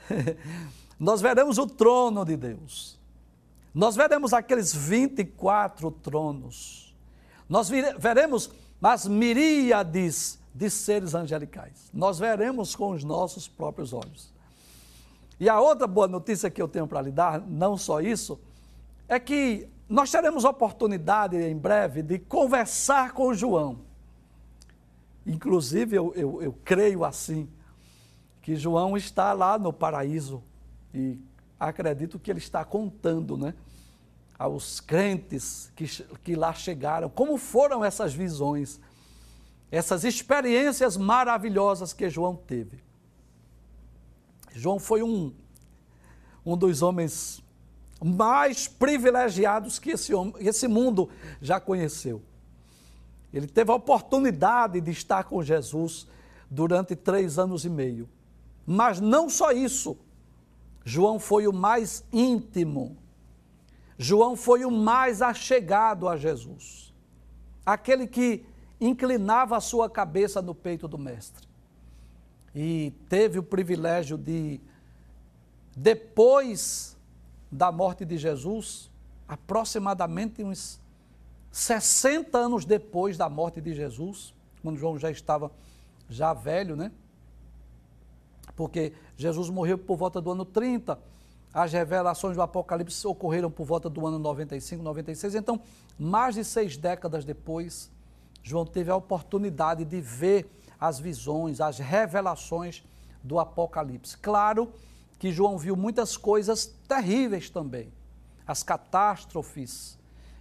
nós 0.99 1.19
veremos 1.19 1.57
o 1.57 1.65
trono 1.65 2.23
de 2.23 2.37
Deus. 2.37 2.95
Nós 3.73 3.95
veremos 3.95 4.33
aqueles 4.33 4.71
24 4.71 5.89
tronos. 5.89 6.95
Nós 7.49 7.71
veremos 7.97 8.51
as 8.79 9.07
miríades 9.07 10.37
de 10.53 10.69
seres 10.69 11.15
angelicais. 11.15 11.89
Nós 11.91 12.19
veremos 12.19 12.75
com 12.75 12.91
os 12.91 13.03
nossos 13.03 13.47
próprios 13.47 13.91
olhos. 13.91 14.31
E 15.39 15.49
a 15.49 15.59
outra 15.59 15.87
boa 15.87 16.07
notícia 16.07 16.51
que 16.51 16.61
eu 16.61 16.67
tenho 16.67 16.85
para 16.85 17.01
lhe 17.01 17.11
dar, 17.11 17.41
não 17.41 17.79
só 17.79 17.99
isso, 17.99 18.39
é 19.07 19.19
que 19.19 19.67
nós 19.89 20.11
teremos 20.11 20.45
oportunidade 20.45 21.35
em 21.35 21.57
breve 21.57 22.03
de 22.03 22.19
conversar 22.19 23.13
com 23.13 23.33
João. 23.33 23.88
Inclusive, 25.29 25.95
eu, 25.95 26.11
eu, 26.15 26.41
eu 26.41 26.53
creio 26.65 27.05
assim, 27.05 27.47
que 28.41 28.55
João 28.55 28.97
está 28.97 29.31
lá 29.31 29.59
no 29.59 29.71
paraíso 29.71 30.41
e 30.91 31.19
acredito 31.59 32.17
que 32.17 32.31
ele 32.31 32.39
está 32.39 32.65
contando, 32.65 33.37
né? 33.37 33.53
Aos 34.39 34.79
crentes 34.79 35.71
que, 35.75 35.85
que 36.23 36.35
lá 36.35 36.51
chegaram, 36.51 37.09
como 37.09 37.37
foram 37.37 37.85
essas 37.85 38.11
visões, 38.11 38.79
essas 39.69 40.03
experiências 40.03 40.97
maravilhosas 40.97 41.93
que 41.93 42.09
João 42.09 42.35
teve. 42.35 42.81
João 44.51 44.79
foi 44.79 45.03
um, 45.03 45.31
um 46.43 46.57
dos 46.57 46.81
homens 46.81 47.43
mais 48.03 48.67
privilegiados 48.67 49.77
que 49.77 49.91
esse, 49.91 50.11
esse 50.39 50.67
mundo 50.67 51.07
já 51.39 51.59
conheceu. 51.59 52.23
Ele 53.33 53.47
teve 53.47 53.71
a 53.71 53.75
oportunidade 53.75 54.81
de 54.81 54.91
estar 54.91 55.23
com 55.23 55.41
Jesus 55.43 56.07
durante 56.49 56.95
três 56.95 57.37
anos 57.37 57.63
e 57.65 57.69
meio. 57.69 58.09
Mas 58.65 58.99
não 58.99 59.29
só 59.29 59.51
isso. 59.51 59.97
João 60.83 61.19
foi 61.19 61.47
o 61.47 61.53
mais 61.53 62.03
íntimo. 62.11 62.97
João 63.97 64.35
foi 64.35 64.65
o 64.65 64.71
mais 64.71 65.21
achegado 65.21 66.07
a 66.07 66.17
Jesus. 66.17 66.93
Aquele 67.65 68.07
que 68.07 68.45
inclinava 68.79 69.57
a 69.57 69.61
sua 69.61 69.89
cabeça 69.89 70.41
no 70.41 70.55
peito 70.55 70.87
do 70.87 70.97
Mestre. 70.97 71.47
E 72.55 72.93
teve 73.07 73.37
o 73.37 73.43
privilégio 73.43 74.17
de, 74.17 74.59
depois 75.75 76.97
da 77.51 77.71
morte 77.71 78.05
de 78.05 78.17
Jesus, 78.17 78.89
aproximadamente 79.27 80.43
uns 80.43 80.78
60 81.51 82.37
anos 82.37 82.65
depois 82.65 83.17
da 83.17 83.29
morte 83.29 83.59
de 83.59 83.73
Jesus, 83.73 84.33
quando 84.61 84.77
João 84.77 84.97
já 84.97 85.09
estava 85.09 85.51
já 86.09 86.33
velho, 86.33 86.75
né? 86.75 86.91
Porque 88.55 88.93
Jesus 89.17 89.49
morreu 89.49 89.77
por 89.77 89.97
volta 89.97 90.19
do 90.19 90.31
ano 90.31 90.45
30, 90.45 90.99
as 91.53 91.73
revelações 91.73 92.35
do 92.35 92.41
Apocalipse 92.41 93.07
ocorreram 93.07 93.49
por 93.49 93.65
volta 93.65 93.89
do 93.89 94.05
ano 94.05 94.19
95, 94.19 94.83
96, 94.83 95.35
então, 95.35 95.59
mais 95.97 96.35
de 96.35 96.43
seis 96.43 96.77
décadas 96.77 97.25
depois, 97.25 97.89
João 98.43 98.65
teve 98.65 98.91
a 98.91 98.95
oportunidade 98.95 99.83
de 99.83 99.99
ver 99.99 100.49
as 100.79 100.99
visões, 100.99 101.59
as 101.59 101.79
revelações 101.79 102.83
do 103.23 103.39
Apocalipse. 103.39 104.17
Claro 104.17 104.71
que 105.17 105.31
João 105.31 105.57
viu 105.57 105.75
muitas 105.75 106.15
coisas 106.15 106.65
terríveis 106.87 107.49
também. 107.49 107.91
As 108.47 108.63
catástrofes, 108.63 109.98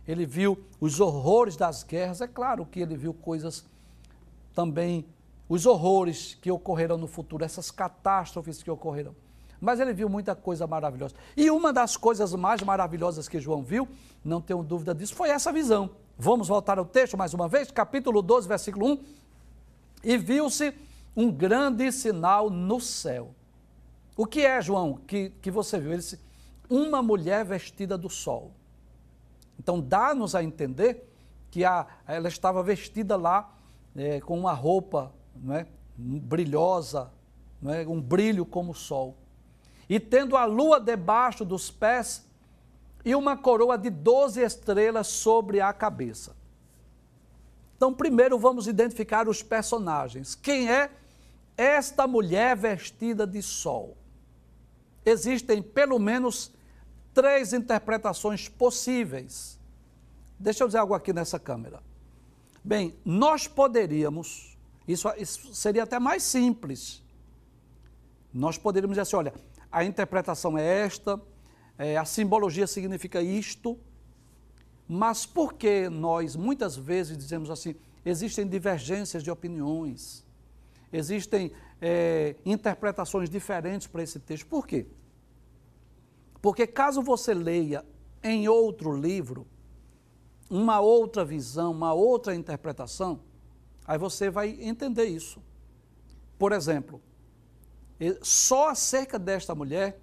ele 0.09 0.25
viu 0.25 0.59
os 0.81 1.01
horrores 1.01 1.55
das 1.55 1.83
guerras. 1.83 2.23
É 2.23 2.27
claro 2.27 2.65
que 2.65 2.81
ele 2.81 2.97
viu 2.97 3.13
coisas 3.13 3.67
também, 4.55 5.05
os 5.47 5.67
horrores 5.67 6.37
que 6.41 6.51
ocorrerão 6.51 6.97
no 6.97 7.07
futuro, 7.07 7.45
essas 7.45 7.71
catástrofes 7.71 8.63
que 8.63 8.71
ocorrerão. 8.71 9.15
Mas 9.61 9.81
ele 9.81 9.93
viu 9.93 10.09
muita 10.09 10.35
coisa 10.35 10.67
maravilhosa. 10.67 11.15
E 11.37 11.51
uma 11.51 11.75
das 11.75 11.95
coisas 11.97 12.35
mais 12.35 12.63
maravilhosas 12.63 13.29
que 13.29 13.39
João 13.39 13.63
viu, 13.63 13.87
não 14.25 14.41
tenho 14.41 14.63
dúvida 14.63 14.95
disso, 14.95 15.15
foi 15.15 15.29
essa 15.29 15.53
visão. 15.53 15.91
Vamos 16.17 16.49
voltar 16.49 16.79
ao 16.79 16.87
texto 16.87 17.17
mais 17.17 17.35
uma 17.35 17.47
vez, 17.47 17.71
capítulo 17.71 18.23
12, 18.23 18.49
versículo 18.49 18.93
1. 18.93 19.05
E 20.05 20.17
viu-se 20.17 20.75
um 21.15 21.31
grande 21.31 21.93
sinal 21.93 22.49
no 22.49 22.81
céu. 22.81 23.35
O 24.17 24.25
que 24.25 24.41
é, 24.41 24.61
João, 24.63 25.01
que, 25.07 25.31
que 25.43 25.51
você 25.51 25.79
viu? 25.79 25.91
Ele 25.91 25.99
disse, 25.99 26.19
uma 26.71 27.03
mulher 27.03 27.45
vestida 27.45 27.99
do 27.99 28.09
sol. 28.09 28.53
Então, 29.59 29.81
dá-nos 29.81 30.35
a 30.35 30.43
entender 30.43 31.09
que 31.51 31.65
a, 31.65 31.87
ela 32.07 32.29
estava 32.29 32.63
vestida 32.63 33.17
lá 33.17 33.53
é, 33.97 34.21
com 34.21 34.39
uma 34.39 34.53
roupa 34.53 35.13
não 35.35 35.55
é, 35.55 35.67
brilhosa, 35.97 37.11
não 37.61 37.73
é, 37.73 37.87
um 37.87 38.01
brilho 38.01 38.47
como 38.47 38.73
o 38.73 38.75
sol. 38.75 39.17
E 39.89 39.99
tendo 39.99 40.37
a 40.37 40.45
lua 40.45 40.79
debaixo 40.79 41.45
dos 41.45 41.71
pés 41.71 42.27
e 43.05 43.15
uma 43.15 43.37
coroa 43.37 43.79
de 43.79 43.91
doze 43.91 44.43
estrelas 44.43 45.07
sobre 45.07 45.61
a 45.61 45.73
cabeça. 45.73 46.37
Então, 47.77 47.95
primeiro 47.95 48.39
vamos 48.39 48.67
identificar 48.67 49.29
os 49.29 49.43
personagens. 49.43 50.35
Quem 50.35 50.71
é 50.71 50.91
esta 51.57 52.07
mulher 52.07 52.57
vestida 52.57 53.27
de 53.27 53.41
sol? 53.41 53.97
Existem 55.05 55.63
pelo 55.63 55.99
menos 55.99 56.53
três 57.19 57.53
interpretações 57.53 58.49
possíveis. 58.49 59.59
Deixa 60.39 60.63
eu 60.63 60.69
dizer 60.69 60.79
algo 60.79 60.95
aqui 60.95 61.13
nessa 61.13 61.37
câmera. 61.37 61.83
Bem, 62.63 62.95
nós 63.05 63.49
poderíamos, 63.49 64.57
isso, 64.87 65.09
isso 65.19 65.53
seria 65.53 65.83
até 65.83 65.99
mais 65.99 66.23
simples. 66.23 67.03
Nós 68.33 68.57
poderíamos 68.57 68.95
dizer 68.95 69.03
assim: 69.03 69.17
olha, 69.17 69.35
a 69.73 69.83
interpretação 69.85 70.57
é 70.57 70.65
esta, 70.65 71.21
é, 71.77 71.97
a 71.97 72.05
simbologia 72.05 72.69
significa 72.69 73.21
isto, 73.21 73.77
mas 74.87 75.27
por 75.27 75.55
que 75.55 75.89
nós 75.89 76.37
muitas 76.37 76.77
vezes 76.77 77.19
dizemos 77.19 77.51
assim, 77.51 77.75
existem 78.05 78.47
divergências 78.47 79.25
de 79.25 79.31
opiniões, 79.33 80.25
existem 80.93 81.51
é, 81.83 82.37
interpretações 82.47 83.29
diferentes 83.29 83.89
para 83.89 84.05
esse 84.05 84.21
texto? 84.21 84.47
Por 84.47 84.65
quê? 84.65 84.87
Porque 86.49 86.67
caso 86.67 87.03
você 87.03 87.35
leia 87.35 87.85
em 88.23 88.49
outro 88.49 88.97
livro, 88.97 89.47
uma 90.49 90.81
outra 90.81 91.23
visão, 91.23 91.73
uma 91.73 91.93
outra 91.93 92.35
interpretação, 92.35 93.21
aí 93.87 93.99
você 93.99 94.31
vai 94.31 94.57
entender 94.59 95.05
isso. 95.05 95.43
Por 96.39 96.53
exemplo, 96.53 97.03
só 98.23 98.71
acerca 98.71 99.19
desta 99.19 99.55
mulher 99.55 100.01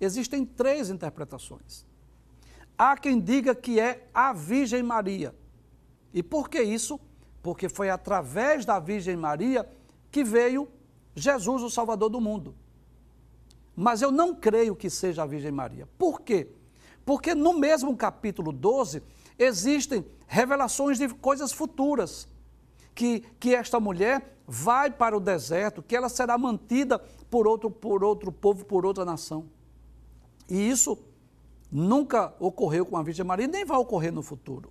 existem 0.00 0.46
três 0.46 0.88
interpretações. 0.88 1.84
Há 2.78 2.96
quem 2.96 3.20
diga 3.20 3.54
que 3.54 3.78
é 3.78 4.08
a 4.14 4.32
Virgem 4.32 4.82
Maria. 4.82 5.34
E 6.14 6.22
por 6.22 6.48
que 6.48 6.62
isso? 6.62 6.98
Porque 7.42 7.68
foi 7.68 7.90
através 7.90 8.64
da 8.64 8.80
Virgem 8.80 9.14
Maria 9.14 9.68
que 10.10 10.24
veio 10.24 10.66
Jesus, 11.14 11.62
o 11.62 11.68
Salvador 11.68 12.08
do 12.08 12.18
mundo. 12.18 12.54
Mas 13.74 14.02
eu 14.02 14.10
não 14.10 14.34
creio 14.34 14.76
que 14.76 14.90
seja 14.90 15.22
a 15.22 15.26
Virgem 15.26 15.50
Maria. 15.50 15.88
Por 15.98 16.20
quê? 16.20 16.48
Porque 17.04 17.34
no 17.34 17.54
mesmo 17.54 17.96
capítulo 17.96 18.52
12 18.52 19.02
existem 19.38 20.04
revelações 20.26 20.98
de 20.98 21.08
coisas 21.08 21.52
futuras. 21.52 22.28
Que, 22.94 23.20
que 23.40 23.54
esta 23.54 23.80
mulher 23.80 24.36
vai 24.46 24.90
para 24.90 25.16
o 25.16 25.20
deserto, 25.20 25.82
que 25.82 25.96
ela 25.96 26.10
será 26.10 26.36
mantida 26.36 26.98
por 27.30 27.46
outro, 27.46 27.70
por 27.70 28.04
outro 28.04 28.30
povo, 28.30 28.66
por 28.66 28.84
outra 28.84 29.02
nação. 29.02 29.48
E 30.46 30.68
isso 30.68 30.98
nunca 31.70 32.34
ocorreu 32.38 32.84
com 32.84 32.98
a 32.98 33.02
Virgem 33.02 33.24
Maria, 33.24 33.46
nem 33.46 33.64
vai 33.64 33.78
ocorrer 33.78 34.12
no 34.12 34.22
futuro. 34.22 34.70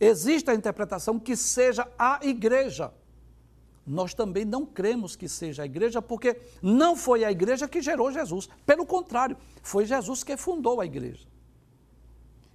Existe 0.00 0.50
a 0.50 0.54
interpretação 0.54 1.20
que 1.20 1.36
seja 1.36 1.86
a 1.96 2.18
igreja 2.22 2.92
nós 3.86 4.14
também 4.14 4.44
não 4.44 4.64
cremos 4.64 5.16
que 5.16 5.28
seja 5.28 5.62
a 5.62 5.66
igreja, 5.66 6.00
porque 6.00 6.40
não 6.62 6.94
foi 6.94 7.24
a 7.24 7.30
igreja 7.30 7.66
que 7.66 7.80
gerou 7.80 8.12
Jesus. 8.12 8.48
Pelo 8.64 8.86
contrário, 8.86 9.36
foi 9.62 9.84
Jesus 9.84 10.22
que 10.22 10.36
fundou 10.36 10.80
a 10.80 10.86
igreja. 10.86 11.26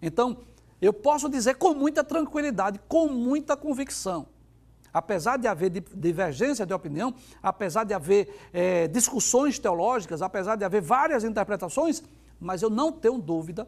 Então, 0.01 0.37
eu 0.81 0.93
posso 0.93 1.29
dizer 1.29 1.55
com 1.55 1.73
muita 1.73 2.03
tranquilidade, 2.03 2.79
com 2.87 3.07
muita 3.07 3.57
convicção, 3.57 4.27
apesar 4.93 5.37
de 5.37 5.47
haver 5.47 5.69
divergência 5.69 6.65
de 6.65 6.73
opinião, 6.73 7.13
apesar 7.41 7.83
de 7.83 7.93
haver 7.93 8.49
é, 8.53 8.87
discussões 8.87 9.57
teológicas, 9.57 10.21
apesar 10.21 10.55
de 10.55 10.63
haver 10.63 10.81
várias 10.81 11.23
interpretações, 11.23 12.03
mas 12.39 12.61
eu 12.61 12.69
não 12.69 12.91
tenho 12.91 13.17
dúvida, 13.17 13.67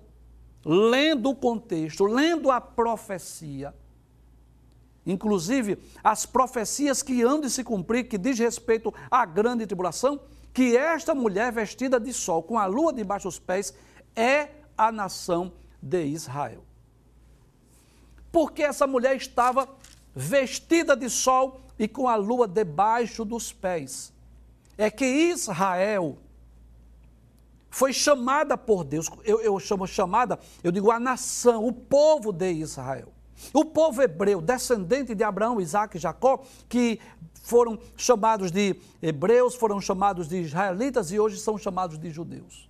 lendo 0.64 1.30
o 1.30 1.36
contexto, 1.36 2.06
lendo 2.06 2.52
a 2.52 2.60
profecia, 2.62 3.74
inclusive 5.12 5.78
as 6.04 6.26
profecias 6.26 7.02
que 7.02 7.22
hão 7.22 7.40
de 7.40 7.50
se 7.50 7.64
cumprir, 7.64 8.08
que 8.08 8.18
diz 8.18 8.38
respeito 8.38 8.94
à 9.10 9.26
grande 9.26 9.66
tribulação, 9.66 10.20
que 10.54 10.76
esta 10.76 11.16
mulher 11.16 11.52
vestida 11.52 12.00
de 12.00 12.12
sol, 12.14 12.44
com 12.44 12.58
a 12.58 12.66
lua 12.66 12.92
debaixo 12.92 13.28
dos 13.28 13.40
pés, 13.40 13.74
é 14.16 14.50
a 14.78 14.92
nação 14.92 15.54
de 15.82 16.04
Israel. 16.06 16.64
Porque 18.32 18.64
essa 18.64 18.86
mulher 18.86 19.16
estava 19.16 19.68
vestida 20.16 20.96
de 20.96 21.10
sol 21.10 21.62
e 21.80 21.88
com 21.88 22.08
a 22.08 22.16
lua 22.16 22.48
debaixo 22.48 23.24
dos 23.24 23.54
pés. 23.54 24.12
É 24.78 24.90
que 24.90 25.06
Israel 25.06 26.18
foi 27.70 27.94
chamada 27.94 28.58
por 28.58 28.84
Deus, 28.84 29.08
eu, 29.24 29.40
eu 29.42 29.60
chamo 29.60 29.86
chamada, 29.86 30.40
eu 30.64 30.72
digo 30.72 30.90
a 30.90 31.00
nação, 31.00 31.66
o 31.66 31.72
povo 31.72 32.32
de 32.32 32.52
Israel. 32.52 33.14
O 33.54 33.64
povo 33.66 34.02
hebreu, 34.02 34.42
descendente 34.42 35.14
de 35.14 35.24
Abraão, 35.24 35.62
Isaac 35.62 35.98
e 35.98 36.00
Jacó, 36.00 36.44
que 36.68 37.00
foram 37.44 37.80
chamados 37.96 38.52
de 38.52 38.76
hebreus, 39.02 39.56
foram 39.56 39.80
chamados 39.80 40.28
de 40.28 40.42
israelitas 40.42 41.12
e 41.12 41.20
hoje 41.20 41.38
são 41.38 41.58
chamados 41.58 41.98
de 41.98 42.10
judeus. 42.10 42.68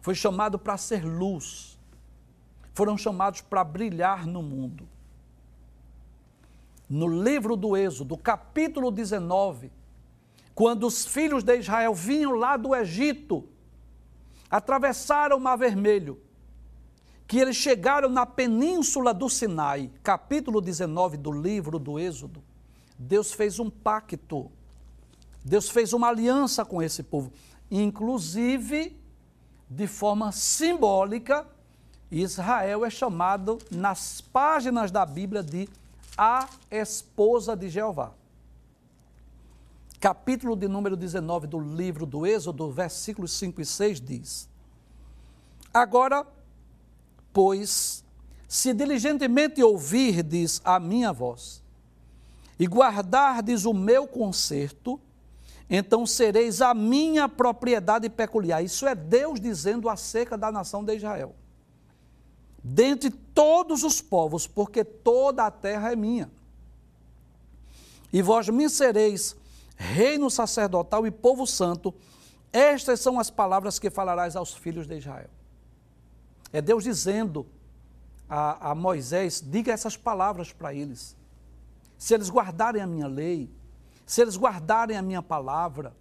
Foi 0.00 0.14
chamado 0.14 0.58
para 0.58 0.76
ser 0.76 1.04
luz. 1.04 1.78
Foram 2.74 2.96
chamados 2.96 3.40
para 3.40 3.62
brilhar 3.62 4.26
no 4.26 4.42
mundo. 4.42 4.88
No 6.88 7.06
livro 7.06 7.56
do 7.56 7.76
Êxodo, 7.76 8.16
capítulo 8.16 8.90
19, 8.90 9.70
quando 10.54 10.86
os 10.86 11.06
filhos 11.06 11.42
de 11.42 11.58
Israel 11.58 11.94
vinham 11.94 12.32
lá 12.32 12.56
do 12.56 12.74
Egito, 12.74 13.46
atravessaram 14.50 15.36
o 15.36 15.40
Mar 15.40 15.56
Vermelho, 15.56 16.20
que 17.32 17.38
eles 17.38 17.56
chegaram 17.56 18.10
na 18.10 18.26
península 18.26 19.14
do 19.14 19.26
Sinai, 19.26 19.90
capítulo 20.02 20.60
19 20.60 21.16
do 21.16 21.32
livro 21.32 21.78
do 21.78 21.98
Êxodo, 21.98 22.42
Deus 22.98 23.32
fez 23.32 23.58
um 23.58 23.70
pacto, 23.70 24.52
Deus 25.42 25.70
fez 25.70 25.94
uma 25.94 26.08
aliança 26.08 26.62
com 26.62 26.82
esse 26.82 27.02
povo, 27.02 27.32
inclusive 27.70 28.94
de 29.66 29.86
forma 29.86 30.30
simbólica, 30.30 31.46
Israel 32.10 32.84
é 32.84 32.90
chamado 32.90 33.56
nas 33.70 34.20
páginas 34.20 34.90
da 34.90 35.06
Bíblia 35.06 35.42
de 35.42 35.70
a 36.18 36.46
esposa 36.70 37.56
de 37.56 37.70
Jeová. 37.70 38.12
Capítulo 39.98 40.54
de 40.54 40.68
número 40.68 40.98
19 40.98 41.46
do 41.46 41.58
livro 41.58 42.04
do 42.04 42.26
Êxodo, 42.26 42.70
versículos 42.70 43.32
5 43.32 43.58
e 43.62 43.64
6 43.64 44.00
diz: 44.02 44.50
Agora, 45.72 46.26
Pois, 47.32 48.04
se 48.46 48.74
diligentemente 48.74 49.62
ouvirdes 49.62 50.60
a 50.64 50.78
minha 50.78 51.12
voz 51.12 51.62
e 52.58 52.66
guardardes 52.66 53.64
o 53.64 53.72
meu 53.72 54.06
conserto, 54.06 55.00
então 55.68 56.06
sereis 56.06 56.60
a 56.60 56.74
minha 56.74 57.28
propriedade 57.28 58.08
peculiar. 58.10 58.62
Isso 58.62 58.86
é 58.86 58.94
Deus 58.94 59.40
dizendo 59.40 59.88
acerca 59.88 60.36
da 60.36 60.52
nação 60.52 60.84
de 60.84 60.94
Israel. 60.94 61.34
Dentre 62.62 63.10
todos 63.10 63.82
os 63.82 64.00
povos, 64.00 64.46
porque 64.46 64.84
toda 64.84 65.46
a 65.46 65.50
terra 65.50 65.90
é 65.90 65.96
minha. 65.96 66.30
E 68.12 68.20
vós 68.20 68.48
me 68.50 68.68
sereis 68.68 69.34
reino 69.76 70.30
sacerdotal 70.30 71.06
e 71.06 71.10
povo 71.10 71.46
santo. 71.46 71.94
Estas 72.52 73.00
são 73.00 73.18
as 73.18 73.30
palavras 73.30 73.78
que 73.78 73.90
falarás 73.90 74.36
aos 74.36 74.54
filhos 74.54 74.86
de 74.86 74.98
Israel. 74.98 75.30
É 76.52 76.60
Deus 76.60 76.84
dizendo 76.84 77.46
a, 78.28 78.70
a 78.70 78.74
Moisés: 78.74 79.42
diga 79.44 79.72
essas 79.72 79.96
palavras 79.96 80.52
para 80.52 80.74
eles. 80.74 81.16
Se 81.96 82.14
eles 82.14 82.28
guardarem 82.28 82.82
a 82.82 82.86
minha 82.86 83.06
lei, 83.06 83.50
se 84.04 84.20
eles 84.20 84.36
guardarem 84.36 84.96
a 84.96 85.02
minha 85.02 85.22
palavra, 85.22 85.94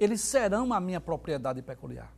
eles 0.00 0.20
serão 0.20 0.72
a 0.72 0.80
minha 0.80 1.00
propriedade 1.00 1.62
peculiar. 1.62 2.12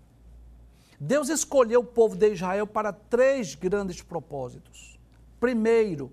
Deus 0.99 1.29
escolheu 1.29 1.81
o 1.81 1.85
povo 1.85 2.17
de 2.17 2.33
Israel 2.33 2.67
para 2.67 2.93
três 2.93 3.55
grandes 3.55 4.01
propósitos. 4.01 4.99
Primeiro, 5.41 6.13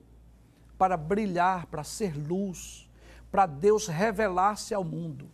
para 0.78 0.98
brilhar, 0.98 1.68
para 1.68 1.84
ser 1.84 2.18
luz, 2.18 2.90
para 3.32 3.46
Deus 3.46 3.88
revelar-se 3.88 4.74
ao 4.74 4.84
mundo. 4.84 5.30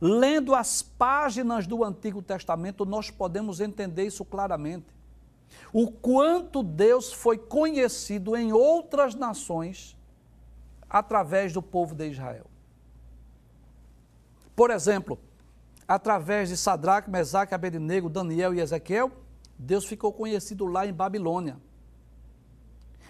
Lendo 0.00 0.54
as 0.54 0.82
páginas 0.82 1.66
do 1.66 1.82
Antigo 1.82 2.20
Testamento, 2.20 2.84
nós 2.84 3.10
podemos 3.10 3.60
entender 3.60 4.04
isso 4.04 4.24
claramente. 4.24 4.95
O 5.72 5.90
quanto 5.90 6.62
Deus 6.62 7.12
foi 7.12 7.38
conhecido 7.38 8.36
em 8.36 8.52
outras 8.52 9.14
nações 9.14 9.96
através 10.88 11.52
do 11.52 11.62
povo 11.62 11.94
de 11.94 12.08
Israel. 12.08 12.46
Por 14.54 14.70
exemplo, 14.70 15.18
através 15.86 16.48
de 16.48 16.56
Sadraque, 16.56 17.10
Mesaque, 17.10 17.54
Abednego, 17.54 18.08
Daniel 18.08 18.54
e 18.54 18.60
Ezequiel, 18.60 19.12
Deus 19.58 19.84
ficou 19.84 20.12
conhecido 20.12 20.66
lá 20.66 20.86
em 20.86 20.92
Babilônia. 20.92 21.58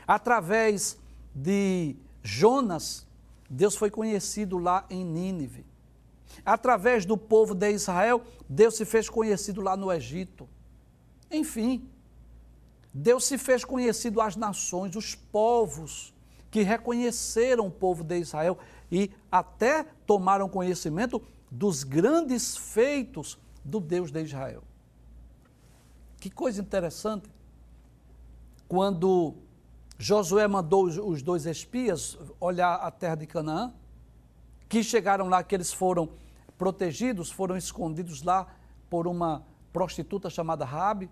Através 0.06 0.98
de 1.34 1.96
Jonas, 2.22 3.06
Deus 3.48 3.76
foi 3.76 3.90
conhecido 3.90 4.58
lá 4.58 4.84
em 4.90 5.04
Nínive. 5.04 5.64
Através 6.44 7.06
do 7.06 7.16
povo 7.16 7.54
de 7.54 7.70
Israel, 7.70 8.22
Deus 8.48 8.76
se 8.76 8.84
fez 8.84 9.08
conhecido 9.08 9.60
lá 9.60 9.76
no 9.76 9.92
Egito. 9.92 10.48
Enfim, 11.30 11.88
Deus 12.98 13.26
se 13.26 13.36
fez 13.36 13.62
conhecido 13.62 14.22
às 14.22 14.36
nações, 14.36 14.96
os 14.96 15.14
povos 15.14 16.14
que 16.50 16.62
reconheceram 16.62 17.66
o 17.66 17.70
povo 17.70 18.02
de 18.02 18.18
Israel 18.18 18.56
e 18.90 19.10
até 19.30 19.84
tomaram 20.06 20.48
conhecimento 20.48 21.22
dos 21.50 21.84
grandes 21.84 22.56
feitos 22.56 23.38
do 23.62 23.80
Deus 23.80 24.10
de 24.10 24.22
Israel. 24.22 24.62
Que 26.18 26.30
coisa 26.30 26.62
interessante. 26.62 27.30
Quando 28.66 29.34
Josué 29.98 30.48
mandou 30.48 30.86
os 30.86 31.20
dois 31.20 31.44
espias 31.44 32.16
olhar 32.40 32.76
a 32.76 32.90
terra 32.90 33.16
de 33.16 33.26
Canaã, 33.26 33.74
que 34.70 34.82
chegaram 34.82 35.28
lá, 35.28 35.42
que 35.42 35.54
eles 35.54 35.70
foram 35.70 36.08
protegidos, 36.56 37.30
foram 37.30 37.58
escondidos 37.58 38.22
lá 38.22 38.46
por 38.88 39.06
uma 39.06 39.44
prostituta 39.70 40.30
chamada 40.30 40.64
Rabi. 40.64 41.10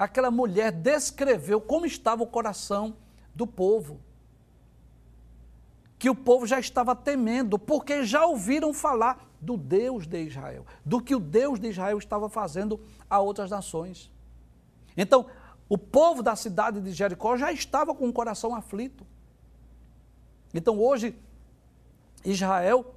Aquela 0.00 0.30
mulher 0.30 0.72
descreveu 0.72 1.60
como 1.60 1.84
estava 1.84 2.22
o 2.22 2.26
coração 2.26 2.96
do 3.34 3.46
povo. 3.46 4.00
Que 5.98 6.08
o 6.08 6.14
povo 6.14 6.46
já 6.46 6.58
estava 6.58 6.96
temendo, 6.96 7.58
porque 7.58 8.02
já 8.02 8.24
ouviram 8.24 8.72
falar 8.72 9.28
do 9.38 9.58
Deus 9.58 10.06
de 10.06 10.22
Israel, 10.22 10.64
do 10.86 11.02
que 11.02 11.14
o 11.14 11.20
Deus 11.20 11.60
de 11.60 11.68
Israel 11.68 11.98
estava 11.98 12.30
fazendo 12.30 12.80
a 13.10 13.20
outras 13.20 13.50
nações. 13.50 14.10
Então, 14.96 15.26
o 15.68 15.76
povo 15.76 16.22
da 16.22 16.34
cidade 16.34 16.80
de 16.80 16.92
Jericó 16.92 17.36
já 17.36 17.52
estava 17.52 17.94
com 17.94 18.08
o 18.08 18.12
coração 18.12 18.54
aflito. 18.54 19.06
Então, 20.54 20.80
hoje, 20.80 21.14
Israel 22.24 22.94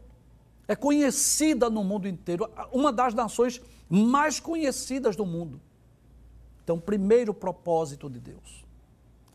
é 0.70 0.76
conhecida 0.76 1.70
no 1.70 1.84
mundo 1.84 2.08
inteiro, 2.08 2.50
uma 2.72 2.94
das 2.94 3.14
nações 3.14 3.62
mais 3.90 4.40
conhecidas 4.40 5.18
do 5.18 5.26
mundo. 5.26 5.60
Então, 6.64 6.80
primeiro 6.80 7.34
propósito 7.34 8.10
de 8.10 8.20
Deus, 8.20 8.64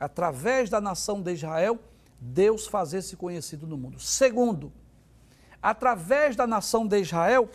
através 0.00 0.70
da 0.70 0.80
nação 0.80 1.20
de 1.20 1.32
Israel, 1.32 1.78
Deus 2.18 2.66
fazer-se 2.66 3.16
conhecido 3.16 3.66
no 3.66 3.76
mundo. 3.76 4.00
Segundo, 4.00 4.72
através 5.62 6.34
da 6.34 6.46
nação 6.46 6.86
de 6.86 6.98
Israel, 6.98 7.48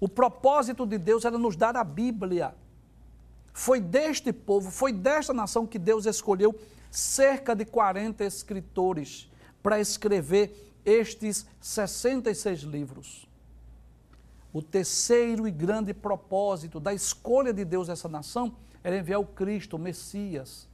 o 0.00 0.08
propósito 0.08 0.84
de 0.84 0.98
Deus 0.98 1.24
era 1.24 1.38
nos 1.38 1.54
dar 1.54 1.76
a 1.76 1.84
Bíblia. 1.84 2.54
Foi 3.52 3.80
deste 3.80 4.32
povo, 4.32 4.70
foi 4.70 4.92
desta 4.92 5.32
nação 5.32 5.66
que 5.66 5.78
Deus 5.78 6.06
escolheu 6.06 6.58
cerca 6.90 7.54
de 7.54 7.64
40 7.64 8.24
escritores 8.24 9.30
para 9.62 9.80
escrever 9.80 10.74
estes 10.84 11.46
66 11.60 12.60
livros. 12.62 13.28
O 14.52 14.60
terceiro 14.60 15.46
e 15.46 15.50
grande 15.50 15.94
propósito 15.94 16.80
da 16.80 16.92
escolha 16.92 17.52
de 17.52 17.64
Deus 17.64 17.88
essa 17.88 18.08
nação 18.08 18.54
era 18.82 18.96
enviar 18.96 19.20
o 19.20 19.24
Cristo, 19.24 19.76
o 19.76 19.78
Messias. 19.78 20.68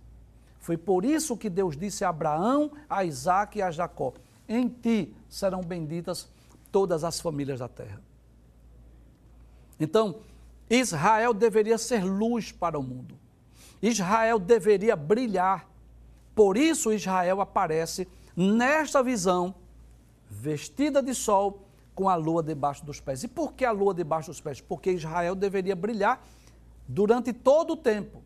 Foi 0.59 0.77
por 0.77 1.05
isso 1.05 1.37
que 1.37 1.49
Deus 1.49 1.77
disse 1.77 2.05
a 2.05 2.09
Abraão, 2.09 2.73
a 2.89 3.05
Isaac 3.05 3.59
e 3.59 3.63
a 3.63 3.71
Jacó: 3.71 4.13
Em 4.49 4.69
ti 4.69 5.15
serão 5.29 5.61
benditas 5.63 6.29
todas 6.71 7.05
as 7.05 7.21
famílias 7.21 7.61
da 7.61 7.69
terra. 7.69 8.01
Então, 9.81 10.17
Israel 10.69 11.33
deveria 11.33 11.79
ser 11.79 12.05
luz 12.05 12.53
para 12.53 12.79
o 12.79 12.83
mundo. 12.83 13.15
Israel 13.81 14.39
deveria 14.39 14.97
brilhar. 14.97 15.69
Por 16.35 16.57
isso, 16.57 16.93
Israel 16.93 17.41
aparece 17.41 18.07
nesta 18.37 19.03
visão, 19.03 19.55
vestida 20.29 21.03
de 21.03 21.15
sol, 21.15 21.65
com 21.95 22.09
a 22.09 22.15
lua 22.15 22.43
debaixo 22.43 22.85
dos 22.85 23.01
pés. 23.01 23.25
E 23.25 23.29
por 23.29 23.55
que 23.55 23.65
a 23.65 23.73
lua 23.73 23.93
debaixo 23.93 24.31
dos 24.31 24.41
pés? 24.41 24.61
Porque 24.61 24.93
Israel 24.93 25.35
deveria 25.35 25.75
brilhar 25.75 26.25
durante 26.89 27.33
todo 27.35 27.75
o 27.75 27.77
tempo. 27.77 28.23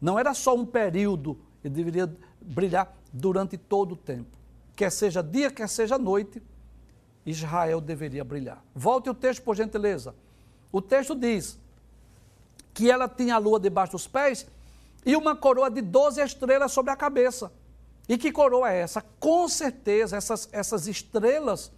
Não 0.00 0.18
era 0.18 0.34
só 0.34 0.54
um 0.54 0.66
período, 0.66 1.38
ele 1.64 1.74
deveria 1.74 2.14
brilhar 2.40 2.94
durante 3.12 3.56
todo 3.56 3.92
o 3.92 3.96
tempo. 3.96 4.36
Quer 4.76 4.92
seja 4.92 5.22
dia, 5.22 5.50
quer 5.50 5.68
seja 5.68 5.98
noite, 5.98 6.42
Israel 7.24 7.80
deveria 7.80 8.22
brilhar. 8.22 8.62
Volte 8.74 9.10
o 9.10 9.14
texto, 9.14 9.42
por 9.42 9.56
gentileza. 9.56 10.14
O 10.70 10.80
texto 10.80 11.14
diz 11.14 11.58
que 12.72 12.90
ela 12.90 13.08
tinha 13.08 13.34
a 13.34 13.38
lua 13.38 13.58
debaixo 13.58 13.92
dos 13.92 14.06
pés 14.06 14.46
e 15.04 15.16
uma 15.16 15.34
coroa 15.34 15.70
de 15.70 15.80
12 15.80 16.20
estrelas 16.22 16.70
sobre 16.70 16.92
a 16.92 16.96
cabeça. 16.96 17.50
E 18.08 18.16
que 18.16 18.30
coroa 18.30 18.72
é 18.72 18.80
essa? 18.80 19.04
Com 19.18 19.48
certeza, 19.48 20.16
essas, 20.16 20.48
essas 20.52 20.86
estrelas, 20.86 21.72